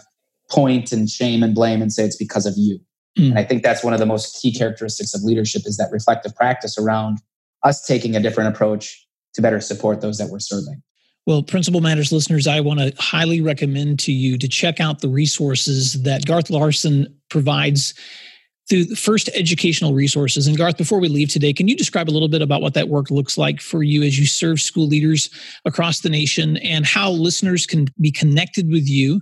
point 0.51 0.93
and 0.93 1.09
shame 1.09 1.43
and 1.43 1.55
blame 1.55 1.83
and 1.83 1.93
say 1.93 2.05
it's 2.05 2.17
because 2.17 2.47
of 2.47 2.55
you. 2.57 2.79
Mm. 3.19 3.31
And 3.31 3.39
I 3.39 3.45
think 3.45 3.63
that's 3.63 3.83
one 3.83 3.93
of 3.93 3.99
the 3.99 4.07
most 4.07 4.41
key 4.41 4.53
characteristics 4.53 5.15
of 5.15 5.23
leadership 5.23 5.63
is 5.67 5.77
that 5.77 5.91
reflective 5.93 6.35
practice 6.35 6.79
around 6.79 7.19
us 7.63 7.85
taking 7.87 8.17
a 8.17 8.21
different 8.21 8.55
approach 8.55 9.07
to 9.35 9.42
better 9.42 9.61
support 9.61 10.01
those 10.01 10.18
that 10.18 10.29
we're 10.29 10.40
serving. 10.40 10.83
Well, 11.27 11.42
Principal 11.42 11.81
Matters 11.81 12.11
listeners, 12.11 12.49
I 12.49 12.61
want 12.61 12.81
to 12.81 12.92
highly 12.99 13.40
recommend 13.40 14.01
to 14.01 14.12
you 14.12 14.37
to 14.38 14.49
check 14.49 14.81
out 14.81 15.01
the 15.01 15.09
resources 15.09 16.03
that 16.03 16.27
Garth 16.27 16.51
Larson 16.51 17.14
provides 17.31 17.95
through 18.68 18.85
the 18.85 18.97
first 18.97 19.29
educational 19.35 19.92
resources. 19.92 20.47
And 20.47 20.57
Garth, 20.57 20.77
before 20.77 20.99
we 20.99 21.09
leave 21.09 21.29
today, 21.29 21.53
can 21.53 21.68
you 21.68 21.77
describe 21.77 22.09
a 22.09 22.12
little 22.12 22.29
bit 22.29 22.42
about 22.42 22.61
what 22.61 22.75
that 22.75 22.88
work 22.88 23.11
looks 23.11 23.38
like 23.38 23.61
for 23.61 23.83
you 23.83 24.03
as 24.03 24.18
you 24.18 24.27
serve 24.27 24.61
school 24.61 24.87
leaders 24.87 25.31
across 25.64 26.01
the 26.01 26.09
nation 26.09 26.57
and 26.59 26.87
how 26.87 27.11
listeners 27.11 27.66
can 27.66 27.87
be 28.01 28.11
connected 28.11 28.68
with 28.71 28.88
you 28.88 29.21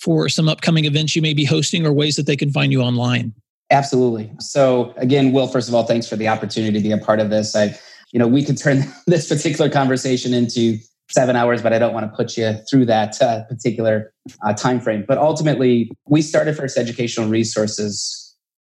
for 0.00 0.28
some 0.28 0.48
upcoming 0.48 0.86
events 0.86 1.14
you 1.14 1.22
may 1.22 1.34
be 1.34 1.44
hosting 1.44 1.86
or 1.86 1.92
ways 1.92 2.16
that 2.16 2.26
they 2.26 2.36
can 2.36 2.50
find 2.50 2.72
you 2.72 2.80
online? 2.80 3.34
Absolutely. 3.70 4.30
So 4.38 4.94
again, 4.96 5.32
Will, 5.32 5.46
first 5.46 5.68
of 5.68 5.74
all, 5.74 5.84
thanks 5.84 6.06
for 6.06 6.16
the 6.16 6.28
opportunity 6.28 6.72
to 6.72 6.80
be 6.80 6.92
a 6.92 6.98
part 6.98 7.20
of 7.20 7.30
this. 7.30 7.56
I, 7.56 7.78
you 8.14 8.20
know, 8.20 8.28
we 8.28 8.42
could 8.42 8.56
turn 8.56 8.84
this 9.06 9.28
particular 9.28 9.68
conversation 9.68 10.32
into 10.32 10.78
seven 11.10 11.36
hours, 11.36 11.60
but 11.60 11.74
I 11.74 11.78
don't 11.78 11.92
want 11.92 12.10
to 12.10 12.16
put 12.16 12.38
you 12.38 12.54
through 12.70 12.86
that 12.86 13.20
uh, 13.20 13.44
particular 13.44 14.14
uh, 14.42 14.54
time 14.54 14.80
frame. 14.80 15.04
But 15.06 15.18
ultimately, 15.18 15.90
we 16.06 16.22
started 16.22 16.56
First 16.56 16.78
Educational 16.78 17.28
Resources 17.28 18.20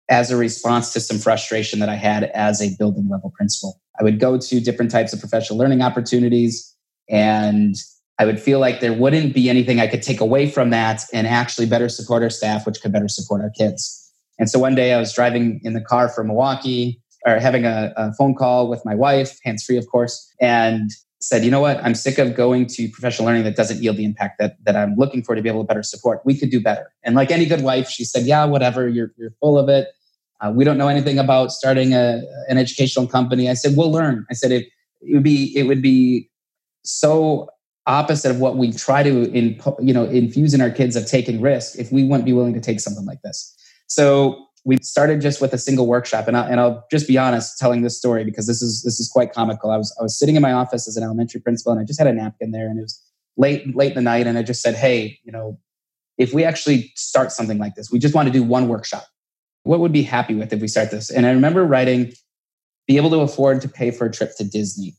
as 0.10 0.30
a 0.30 0.38
response 0.38 0.94
to 0.94 1.00
some 1.00 1.18
frustration 1.18 1.80
that 1.80 1.90
I 1.90 1.96
had 1.96 2.26
as 2.26 2.62
a 2.62 2.76
building 2.78 3.08
level 3.10 3.32
principal. 3.36 3.80
I 4.00 4.04
would 4.04 4.20
go 4.20 4.38
to 4.38 4.60
different 4.60 4.92
types 4.92 5.14
of 5.14 5.20
professional 5.20 5.58
learning 5.58 5.82
opportunities 5.82 6.76
and 7.10 7.76
I 8.20 8.26
would 8.26 8.40
feel 8.40 8.60
like 8.60 8.82
there 8.82 8.94
wouldn't 8.94 9.34
be 9.34 9.50
anything 9.50 9.80
I 9.80 9.88
could 9.88 10.04
take 10.04 10.20
away 10.20 10.50
from 10.50 10.72
that 10.72 11.04
and 11.14 11.26
actually 11.26 11.68
better 11.68 11.88
support 11.88 12.22
our 12.22 12.30
staff, 12.30 12.66
which 12.66 12.82
could 12.82 12.92
better 12.92 13.08
support 13.08 13.42
our 13.42 13.52
kids. 13.52 14.12
And 14.38 14.50
so 14.50 14.60
one 14.60 14.76
day 14.76 14.94
I 14.94 15.00
was 15.00 15.14
driving 15.14 15.62
in 15.64 15.74
the 15.74 15.82
car 15.82 16.10
from 16.10 16.28
Milwaukee 16.28 17.02
or 17.36 17.40
having 17.40 17.66
a, 17.66 17.94
a 17.96 18.14
phone 18.14 18.36
call 18.36 18.70
with 18.70 18.84
my 18.86 18.96
wife, 18.96 19.40
hands 19.44 19.64
free, 19.64 19.78
of 19.78 19.88
course, 19.88 20.34
and 20.40 20.92
said, 21.22 21.44
you 21.44 21.52
know 21.52 21.60
what, 21.60 21.84
I'm 21.84 21.96
sick 21.96 22.18
of 22.18 22.34
going 22.34 22.66
to 22.68 22.88
professional 22.90 23.28
learning 23.28 23.44
that 23.44 23.56
doesn't 23.56 23.84
yield 23.84 23.98
the 23.98 24.06
impact 24.06 24.40
that, 24.40 24.56
that 24.64 24.76
I'm 24.78 24.96
looking 24.96 25.22
for 25.22 25.36
to 25.36 25.42
be 25.42 25.50
able 25.50 25.62
to 25.62 25.68
better 25.68 25.84
support. 25.84 26.22
We 26.26 26.38
could 26.38 26.50
do 26.50 26.62
better. 26.62 26.94
And 27.04 27.16
like 27.16 27.30
any 27.30 27.46
good 27.46 27.62
wife, 27.62 27.90
she 27.90 28.06
said, 28.06 28.26
yeah, 28.26 28.46
whatever, 28.46 28.88
you're, 28.88 29.12
you're 29.18 29.34
full 29.42 29.58
of 29.58 29.68
it. 29.68 29.90
Uh, 30.40 30.54
we 30.56 30.64
don't 30.64 30.78
know 30.78 30.88
anything 30.88 31.20
about 31.20 31.52
starting 31.52 31.94
a, 31.94 32.22
an 32.48 32.58
educational 32.58 33.06
company. 33.06 33.50
I 33.50 33.54
said, 33.54 33.76
we'll 33.76 33.92
learn. 33.92 34.26
I 34.30 34.34
said, 34.34 34.52
it, 34.52 34.68
it 35.02 35.14
would 35.14 35.24
be, 35.24 35.54
it 35.58 35.64
would 35.64 35.82
be 35.82 36.30
so 36.84 37.50
opposite 37.86 38.32
of 38.32 38.40
what 38.40 38.56
we 38.56 38.72
try 38.72 39.04
to 39.04 39.30
in, 39.34 39.60
you 39.82 39.94
know, 39.94 40.06
infuse 40.06 40.54
in 40.54 40.62
our 40.62 40.70
kids 40.70 40.96
of 40.96 41.06
taking 41.06 41.42
risk 41.42 41.78
if 41.78 41.92
we 41.92 42.06
wouldn't 42.06 42.26
be 42.26 42.32
willing 42.32 42.54
to 42.54 42.62
take 42.62 42.80
something 42.80 43.06
like 43.06 43.22
this. 43.24 43.54
So 43.88 44.46
we 44.66 44.78
started 44.82 45.22
just 45.22 45.42
with 45.42 45.54
a 45.54 45.58
single 45.58 45.88
workshop, 45.88 46.28
and, 46.28 46.36
I, 46.36 46.50
and 46.50 46.60
I'll 46.60 46.86
just 46.92 47.08
be 47.08 47.18
honest 47.18 47.58
telling 47.58 47.82
this 47.82 47.98
story 47.98 48.24
because 48.24 48.48
this 48.48 48.62
is 48.62 48.84
this 48.84 49.00
is 49.00 49.10
quite 49.10 49.34
comical. 49.34 49.72
I 49.72 49.78
was 49.78 49.96
I 50.00 50.04
was 50.04 50.18
sitting 50.18 50.36
in 50.36 50.42
my 50.42 50.52
office 50.52 50.88
as 50.88 50.98
an 50.98 51.04
elementary 51.04 51.42
principal, 51.42 51.72
and 51.72 51.82
I 51.82 51.84
just 51.84 52.00
had 52.00 52.08
a 52.08 52.14
napkin 52.14 52.52
there, 52.52 52.68
and 52.68 52.78
it 52.78 52.82
was 52.82 53.02
late 53.38 53.76
late 53.76 53.90
in 53.90 53.96
the 53.96 54.02
night, 54.02 54.28
and 54.28 54.38
I 54.38 54.44
just 54.44 54.62
said, 54.62 54.76
"Hey, 54.76 55.20
you 55.24 55.32
know, 55.32 55.58
if 56.18 56.34
we 56.34 56.44
actually 56.44 56.92
start 56.96 57.32
something 57.32 57.58
like 57.58 57.76
this, 57.76 57.92
we 57.92 58.00
just 58.00 58.14
want 58.14 58.28
to 58.28 58.34
do 58.34 58.44
one 58.44 58.68
workshop. 58.68 59.06
What 59.64 59.80
would 59.80 59.92
be 59.94 60.04
happy 60.04 60.36
with 60.36 60.52
if 60.52 60.62
we 60.62 60.68
start 60.68 60.92
this?" 60.92 61.10
And 61.10 61.26
I 61.26 61.32
remember 61.32 61.66
writing, 61.66 62.12
"Be 62.88 62.98
able 62.98 63.10
to 63.12 63.20
afford 63.20 63.62
to 63.62 63.70
pay 63.70 63.92
for 63.92 64.06
a 64.06 64.12
trip 64.12 64.36
to 64.38 64.44
Disney." 64.44 64.96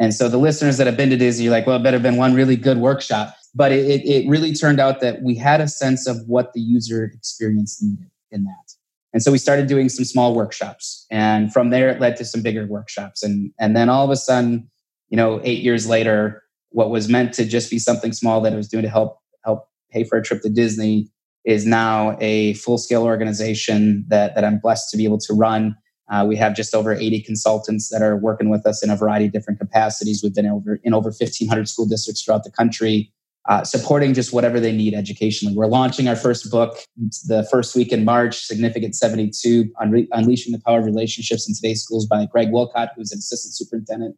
And 0.00 0.14
so 0.14 0.28
the 0.28 0.38
listeners 0.38 0.76
that 0.76 0.86
have 0.86 0.96
been 0.96 1.10
to 1.10 1.16
Disney, 1.16 1.44
you're 1.44 1.52
like, 1.52 1.66
"Well, 1.66 1.76
it 1.76 1.82
better 1.82 1.96
have 1.96 2.02
been 2.02 2.16
one 2.16 2.34
really 2.34 2.56
good 2.56 2.78
workshop." 2.78 3.34
But 3.54 3.72
it, 3.72 4.06
it 4.06 4.28
really 4.28 4.52
turned 4.52 4.78
out 4.78 5.00
that 5.00 5.22
we 5.22 5.34
had 5.34 5.60
a 5.60 5.66
sense 5.66 6.06
of 6.06 6.18
what 6.28 6.52
the 6.52 6.60
user 6.60 7.04
experience 7.04 7.82
needed 7.82 8.10
in 8.30 8.44
that. 8.44 8.77
And 9.12 9.22
so 9.22 9.32
we 9.32 9.38
started 9.38 9.66
doing 9.66 9.88
some 9.88 10.04
small 10.04 10.34
workshops. 10.34 11.06
And 11.10 11.52
from 11.52 11.70
there, 11.70 11.88
it 11.88 12.00
led 12.00 12.16
to 12.16 12.24
some 12.24 12.42
bigger 12.42 12.66
workshops. 12.66 13.22
And, 13.22 13.52
and 13.58 13.74
then 13.74 13.88
all 13.88 14.04
of 14.04 14.10
a 14.10 14.16
sudden, 14.16 14.70
you 15.08 15.16
know, 15.16 15.40
eight 15.44 15.62
years 15.62 15.88
later, 15.88 16.42
what 16.70 16.90
was 16.90 17.08
meant 17.08 17.32
to 17.34 17.46
just 17.46 17.70
be 17.70 17.78
something 17.78 18.12
small 18.12 18.40
that 18.42 18.52
I 18.52 18.56
was 18.56 18.68
doing 18.68 18.82
to 18.82 18.90
help 18.90 19.18
help 19.44 19.68
pay 19.90 20.04
for 20.04 20.18
a 20.18 20.22
trip 20.22 20.42
to 20.42 20.50
Disney 20.50 21.08
is 21.44 21.64
now 21.64 22.18
a 22.20 22.52
full 22.54 22.76
scale 22.76 23.04
organization 23.04 24.04
that, 24.08 24.34
that 24.34 24.44
I'm 24.44 24.58
blessed 24.58 24.90
to 24.90 24.98
be 24.98 25.04
able 25.04 25.18
to 25.20 25.32
run. 25.32 25.76
Uh, 26.10 26.26
we 26.28 26.36
have 26.36 26.54
just 26.54 26.74
over 26.74 26.92
80 26.92 27.22
consultants 27.22 27.88
that 27.88 28.02
are 28.02 28.16
working 28.16 28.50
with 28.50 28.66
us 28.66 28.82
in 28.82 28.90
a 28.90 28.96
variety 28.96 29.26
of 29.26 29.32
different 29.32 29.58
capacities. 29.58 30.20
We've 30.22 30.34
been 30.34 30.46
over 30.46 30.78
in 30.84 30.92
over 30.92 31.08
1,500 31.08 31.68
school 31.68 31.86
districts 31.86 32.22
throughout 32.22 32.44
the 32.44 32.50
country 32.50 33.12
uh, 33.48 33.64
supporting 33.64 34.14
just 34.14 34.32
whatever 34.32 34.60
they 34.60 34.70
need 34.72 34.94
educationally. 34.94 35.56
We're 35.56 35.66
launching 35.66 36.06
our 36.06 36.14
first 36.16 36.50
book 36.50 36.78
the 37.26 37.48
first 37.50 37.74
week 37.74 37.92
in 37.92 38.04
March, 38.04 38.44
Significant 38.44 38.94
72, 38.94 39.72
Unleashing 39.80 40.52
the 40.52 40.60
Power 40.64 40.78
of 40.80 40.84
Relationships 40.84 41.48
in 41.48 41.54
Today's 41.54 41.82
Schools 41.82 42.04
by 42.06 42.26
Greg 42.26 42.52
Wolcott, 42.52 42.90
who's 42.94 43.10
an 43.10 43.18
assistant 43.18 43.54
superintendent 43.54 44.16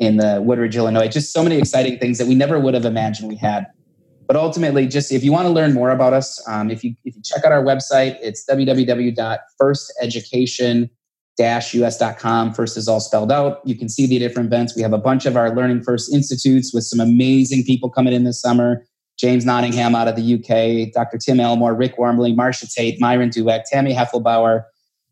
in 0.00 0.16
the 0.16 0.42
Woodridge, 0.42 0.76
Illinois. 0.76 1.06
Just 1.06 1.32
so 1.32 1.40
many 1.42 1.56
exciting 1.56 1.98
things 1.98 2.18
that 2.18 2.26
we 2.26 2.34
never 2.34 2.58
would 2.58 2.74
have 2.74 2.84
imagined 2.84 3.28
we 3.28 3.36
had. 3.36 3.68
But 4.26 4.34
ultimately, 4.36 4.88
just 4.88 5.12
if 5.12 5.22
you 5.22 5.30
want 5.30 5.46
to 5.46 5.52
learn 5.52 5.72
more 5.72 5.90
about 5.90 6.12
us, 6.12 6.42
um, 6.48 6.68
if 6.70 6.82
you 6.82 6.96
if 7.04 7.14
you 7.14 7.22
check 7.22 7.44
out 7.44 7.52
our 7.52 7.62
website, 7.62 8.18
it's 8.20 8.44
www.firsteducation.com 8.48 10.90
us.com. 11.38 12.54
First 12.54 12.76
is 12.76 12.88
all 12.88 13.00
spelled 13.00 13.32
out. 13.32 13.60
You 13.64 13.76
can 13.76 13.88
see 13.88 14.06
the 14.06 14.18
different 14.18 14.46
events. 14.46 14.76
We 14.76 14.82
have 14.82 14.92
a 14.92 14.98
bunch 14.98 15.26
of 15.26 15.36
our 15.36 15.54
Learning 15.54 15.82
First 15.82 16.12
Institutes 16.12 16.72
with 16.72 16.84
some 16.84 17.00
amazing 17.00 17.64
people 17.64 17.90
coming 17.90 18.12
in 18.12 18.24
this 18.24 18.40
summer. 18.40 18.84
James 19.18 19.44
Nottingham 19.44 19.94
out 19.94 20.08
of 20.08 20.16
the 20.16 20.34
UK, 20.34 20.92
Dr. 20.92 21.18
Tim 21.18 21.38
Elmore, 21.38 21.74
Rick 21.74 21.96
Wormeli, 21.96 22.34
Marcia 22.34 22.66
Tate, 22.68 23.00
Myron 23.00 23.30
Dueck, 23.30 23.62
Tammy 23.70 23.94
Heflebower, 23.94 24.64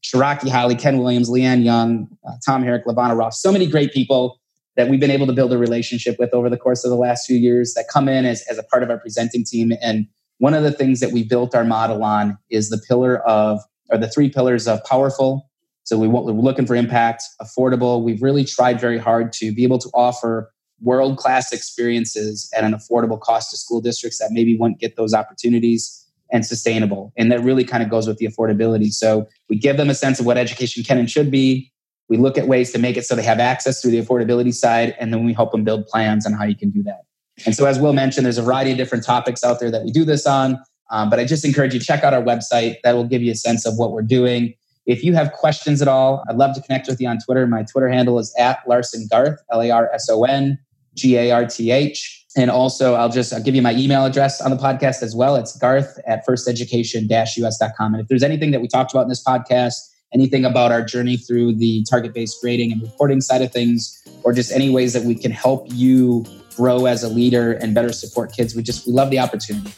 Sharroky 0.02 0.48
Hollie, 0.48 0.74
Ken 0.74 0.98
Williams, 0.98 1.30
Lee 1.30 1.42
Ann 1.42 1.62
Jung, 1.62 2.08
uh, 2.26 2.32
Tom 2.44 2.64
Hierck, 2.64 2.84
LaVonna 2.84 3.16
Roth. 3.16 3.34
So 3.34 3.52
many 3.52 3.66
great 3.66 3.92
people 3.92 4.40
that 4.76 4.88
we've 4.88 5.00
been 5.00 5.10
able 5.10 5.26
to 5.26 5.32
build 5.32 5.52
a 5.52 5.58
relationship 5.58 6.16
with 6.18 6.32
over 6.32 6.48
the 6.50 6.56
course 6.56 6.84
of 6.84 6.90
the 6.90 6.96
last 6.96 7.26
few 7.26 7.36
years 7.36 7.74
that 7.74 7.86
come 7.92 8.08
in 8.08 8.24
as, 8.24 8.42
as 8.50 8.58
a 8.58 8.62
part 8.64 8.82
of 8.82 8.90
our 8.90 8.98
presenting 8.98 9.44
team. 9.44 9.72
And 9.82 10.06
one 10.38 10.54
of 10.54 10.62
the 10.62 10.72
things 10.72 11.00
that 11.00 11.12
we 11.12 11.22
built 11.22 11.54
our 11.54 11.64
model 11.64 12.02
on 12.02 12.38
is 12.50 12.70
the 12.70 12.82
pillar 12.88 13.18
of, 13.28 13.60
or 13.90 13.98
the 13.98 14.08
three 14.08 14.30
pillars 14.30 14.66
of 14.66 14.82
powerful, 14.84 15.48
so 15.84 15.98
we 15.98 16.08
want, 16.08 16.26
we're 16.26 16.32
looking 16.32 16.66
for 16.66 16.74
impact, 16.76 17.24
affordable. 17.40 18.02
We've 18.02 18.22
really 18.22 18.44
tried 18.44 18.80
very 18.80 18.98
hard 18.98 19.32
to 19.34 19.52
be 19.52 19.64
able 19.64 19.78
to 19.78 19.90
offer 19.94 20.52
world 20.80 21.16
class 21.16 21.52
experiences 21.52 22.50
at 22.56 22.64
an 22.64 22.72
affordable 22.72 23.20
cost 23.20 23.50
to 23.50 23.56
school 23.56 23.80
districts 23.80 24.18
that 24.18 24.30
maybe 24.32 24.56
won't 24.56 24.78
get 24.78 24.96
those 24.96 25.14
opportunities 25.14 25.98
and 26.32 26.46
sustainable. 26.46 27.12
And 27.16 27.30
that 27.30 27.40
really 27.42 27.64
kind 27.64 27.82
of 27.82 27.90
goes 27.90 28.06
with 28.06 28.18
the 28.18 28.26
affordability. 28.26 28.90
So 28.90 29.28
we 29.48 29.56
give 29.56 29.76
them 29.76 29.90
a 29.90 29.94
sense 29.94 30.18
of 30.18 30.26
what 30.26 30.38
education 30.38 30.82
can 30.82 30.98
and 30.98 31.10
should 31.10 31.30
be. 31.30 31.70
We 32.08 32.16
look 32.16 32.36
at 32.36 32.48
ways 32.48 32.72
to 32.72 32.78
make 32.78 32.96
it 32.96 33.04
so 33.04 33.14
they 33.14 33.22
have 33.22 33.38
access 33.38 33.80
through 33.80 33.92
the 33.92 34.02
affordability 34.02 34.52
side, 34.52 34.94
and 34.98 35.12
then 35.12 35.24
we 35.24 35.32
help 35.32 35.52
them 35.52 35.64
build 35.64 35.86
plans 35.86 36.26
on 36.26 36.32
how 36.32 36.44
you 36.44 36.56
can 36.56 36.70
do 36.70 36.82
that. 36.82 37.02
And 37.46 37.54
so, 37.54 37.64
as 37.64 37.78
Will 37.78 37.92
mentioned, 37.92 38.26
there's 38.26 38.38
a 38.38 38.42
variety 38.42 38.72
of 38.72 38.76
different 38.76 39.04
topics 39.04 39.42
out 39.44 39.60
there 39.60 39.70
that 39.70 39.84
we 39.84 39.90
do 39.90 40.04
this 40.04 40.26
on. 40.26 40.58
Um, 40.90 41.08
but 41.08 41.18
I 41.18 41.24
just 41.24 41.44
encourage 41.44 41.72
you 41.72 41.80
check 41.80 42.04
out 42.04 42.12
our 42.12 42.22
website. 42.22 42.76
That 42.84 42.94
will 42.94 43.06
give 43.06 43.22
you 43.22 43.32
a 43.32 43.34
sense 43.34 43.64
of 43.64 43.78
what 43.78 43.92
we're 43.92 44.02
doing. 44.02 44.54
If 44.86 45.04
you 45.04 45.14
have 45.14 45.32
questions 45.32 45.80
at 45.80 45.88
all, 45.88 46.24
I'd 46.28 46.36
love 46.36 46.54
to 46.56 46.62
connect 46.62 46.88
with 46.88 47.00
you 47.00 47.08
on 47.08 47.18
Twitter. 47.18 47.46
My 47.46 47.62
Twitter 47.62 47.88
handle 47.88 48.18
is 48.18 48.34
at 48.38 48.60
Larson 48.66 49.06
Garth, 49.10 49.38
L 49.52 49.62
A 49.62 49.70
R 49.70 49.90
S 49.92 50.08
O 50.10 50.24
N 50.24 50.58
G 50.94 51.16
A 51.16 51.30
R 51.30 51.46
T 51.46 51.70
H. 51.70 52.26
And 52.36 52.50
also, 52.50 52.94
I'll 52.94 53.10
just 53.10 53.32
I'll 53.32 53.42
give 53.42 53.54
you 53.54 53.62
my 53.62 53.74
email 53.74 54.04
address 54.04 54.40
on 54.40 54.50
the 54.50 54.56
podcast 54.56 55.02
as 55.02 55.14
well. 55.14 55.36
It's 55.36 55.56
garth 55.56 55.98
at 56.06 56.26
firsteducation 56.26 57.10
us.com. 57.10 57.94
And 57.94 58.02
if 58.02 58.08
there's 58.08 58.22
anything 58.22 58.50
that 58.52 58.60
we 58.60 58.68
talked 58.68 58.92
about 58.92 59.02
in 59.02 59.08
this 59.08 59.22
podcast, 59.22 59.74
anything 60.14 60.44
about 60.44 60.72
our 60.72 60.82
journey 60.82 61.16
through 61.16 61.54
the 61.54 61.84
target 61.88 62.14
based 62.14 62.40
grading 62.42 62.72
and 62.72 62.82
reporting 62.82 63.20
side 63.20 63.42
of 63.42 63.52
things, 63.52 64.02
or 64.24 64.32
just 64.32 64.50
any 64.50 64.70
ways 64.70 64.94
that 64.94 65.04
we 65.04 65.14
can 65.14 65.30
help 65.30 65.66
you 65.70 66.24
grow 66.56 66.86
as 66.86 67.02
a 67.02 67.08
leader 67.08 67.52
and 67.52 67.74
better 67.74 67.92
support 67.92 68.32
kids. 68.32 68.54
We 68.54 68.62
just 68.62 68.86
we 68.86 68.92
love 68.92 69.10
the 69.10 69.18
opportunity. 69.18 69.72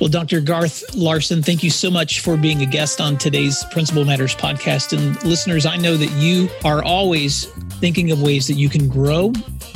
Well, 0.00 0.08
Dr. 0.08 0.40
Garth 0.40 0.94
Larson, 0.94 1.42
thank 1.42 1.64
you 1.64 1.70
so 1.70 1.90
much 1.90 2.20
for 2.20 2.36
being 2.36 2.62
a 2.62 2.66
guest 2.66 3.00
on 3.00 3.18
today's 3.18 3.64
Principal 3.72 4.04
Matters 4.04 4.34
podcast. 4.34 4.96
And 4.96 5.20
listeners, 5.24 5.66
I 5.66 5.76
know 5.76 5.96
that 5.96 6.10
you 6.12 6.48
are 6.64 6.84
always 6.84 7.46
thinking 7.80 8.12
of 8.12 8.22
ways 8.22 8.46
that 8.46 8.54
you 8.54 8.68
can 8.68 8.88
grow 8.88 9.32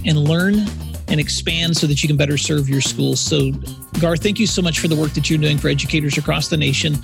and 0.06 0.16
learn 0.16 0.64
and 1.08 1.18
expand 1.18 1.76
so 1.76 1.88
that 1.88 2.04
you 2.04 2.08
can 2.08 2.16
better 2.16 2.38
serve 2.38 2.68
your 2.68 2.80
schools. 2.80 3.18
So, 3.18 3.50
Garth, 4.00 4.22
thank 4.22 4.38
you 4.38 4.46
so 4.46 4.62
much 4.62 4.78
for 4.78 4.86
the 4.86 4.96
work 4.96 5.12
that 5.14 5.28
you're 5.28 5.40
doing 5.40 5.58
for 5.58 5.68
educators 5.68 6.16
across 6.16 6.48
the 6.48 6.56
nation. 6.56 6.96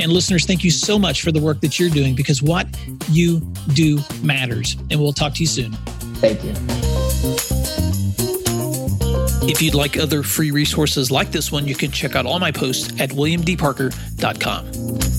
And 0.00 0.12
listeners, 0.12 0.44
thank 0.44 0.64
you 0.64 0.72
so 0.72 0.98
much 0.98 1.22
for 1.22 1.30
the 1.30 1.40
work 1.40 1.60
that 1.60 1.78
you're 1.78 1.90
doing 1.90 2.16
because 2.16 2.42
what 2.42 2.66
you 3.08 3.40
do 3.72 4.00
matters. 4.22 4.76
And 4.90 5.00
we'll 5.00 5.12
talk 5.12 5.34
to 5.34 5.40
you 5.40 5.46
soon. 5.46 5.72
Thank 6.20 6.42
you. 6.42 6.93
If 9.46 9.60
you'd 9.60 9.74
like 9.74 9.98
other 9.98 10.22
free 10.22 10.50
resources 10.50 11.10
like 11.10 11.30
this 11.30 11.52
one, 11.52 11.66
you 11.66 11.74
can 11.74 11.90
check 11.90 12.16
out 12.16 12.26
all 12.26 12.38
my 12.38 12.50
posts 12.50 12.98
at 13.00 13.10
williamdparker.com. 13.10 15.13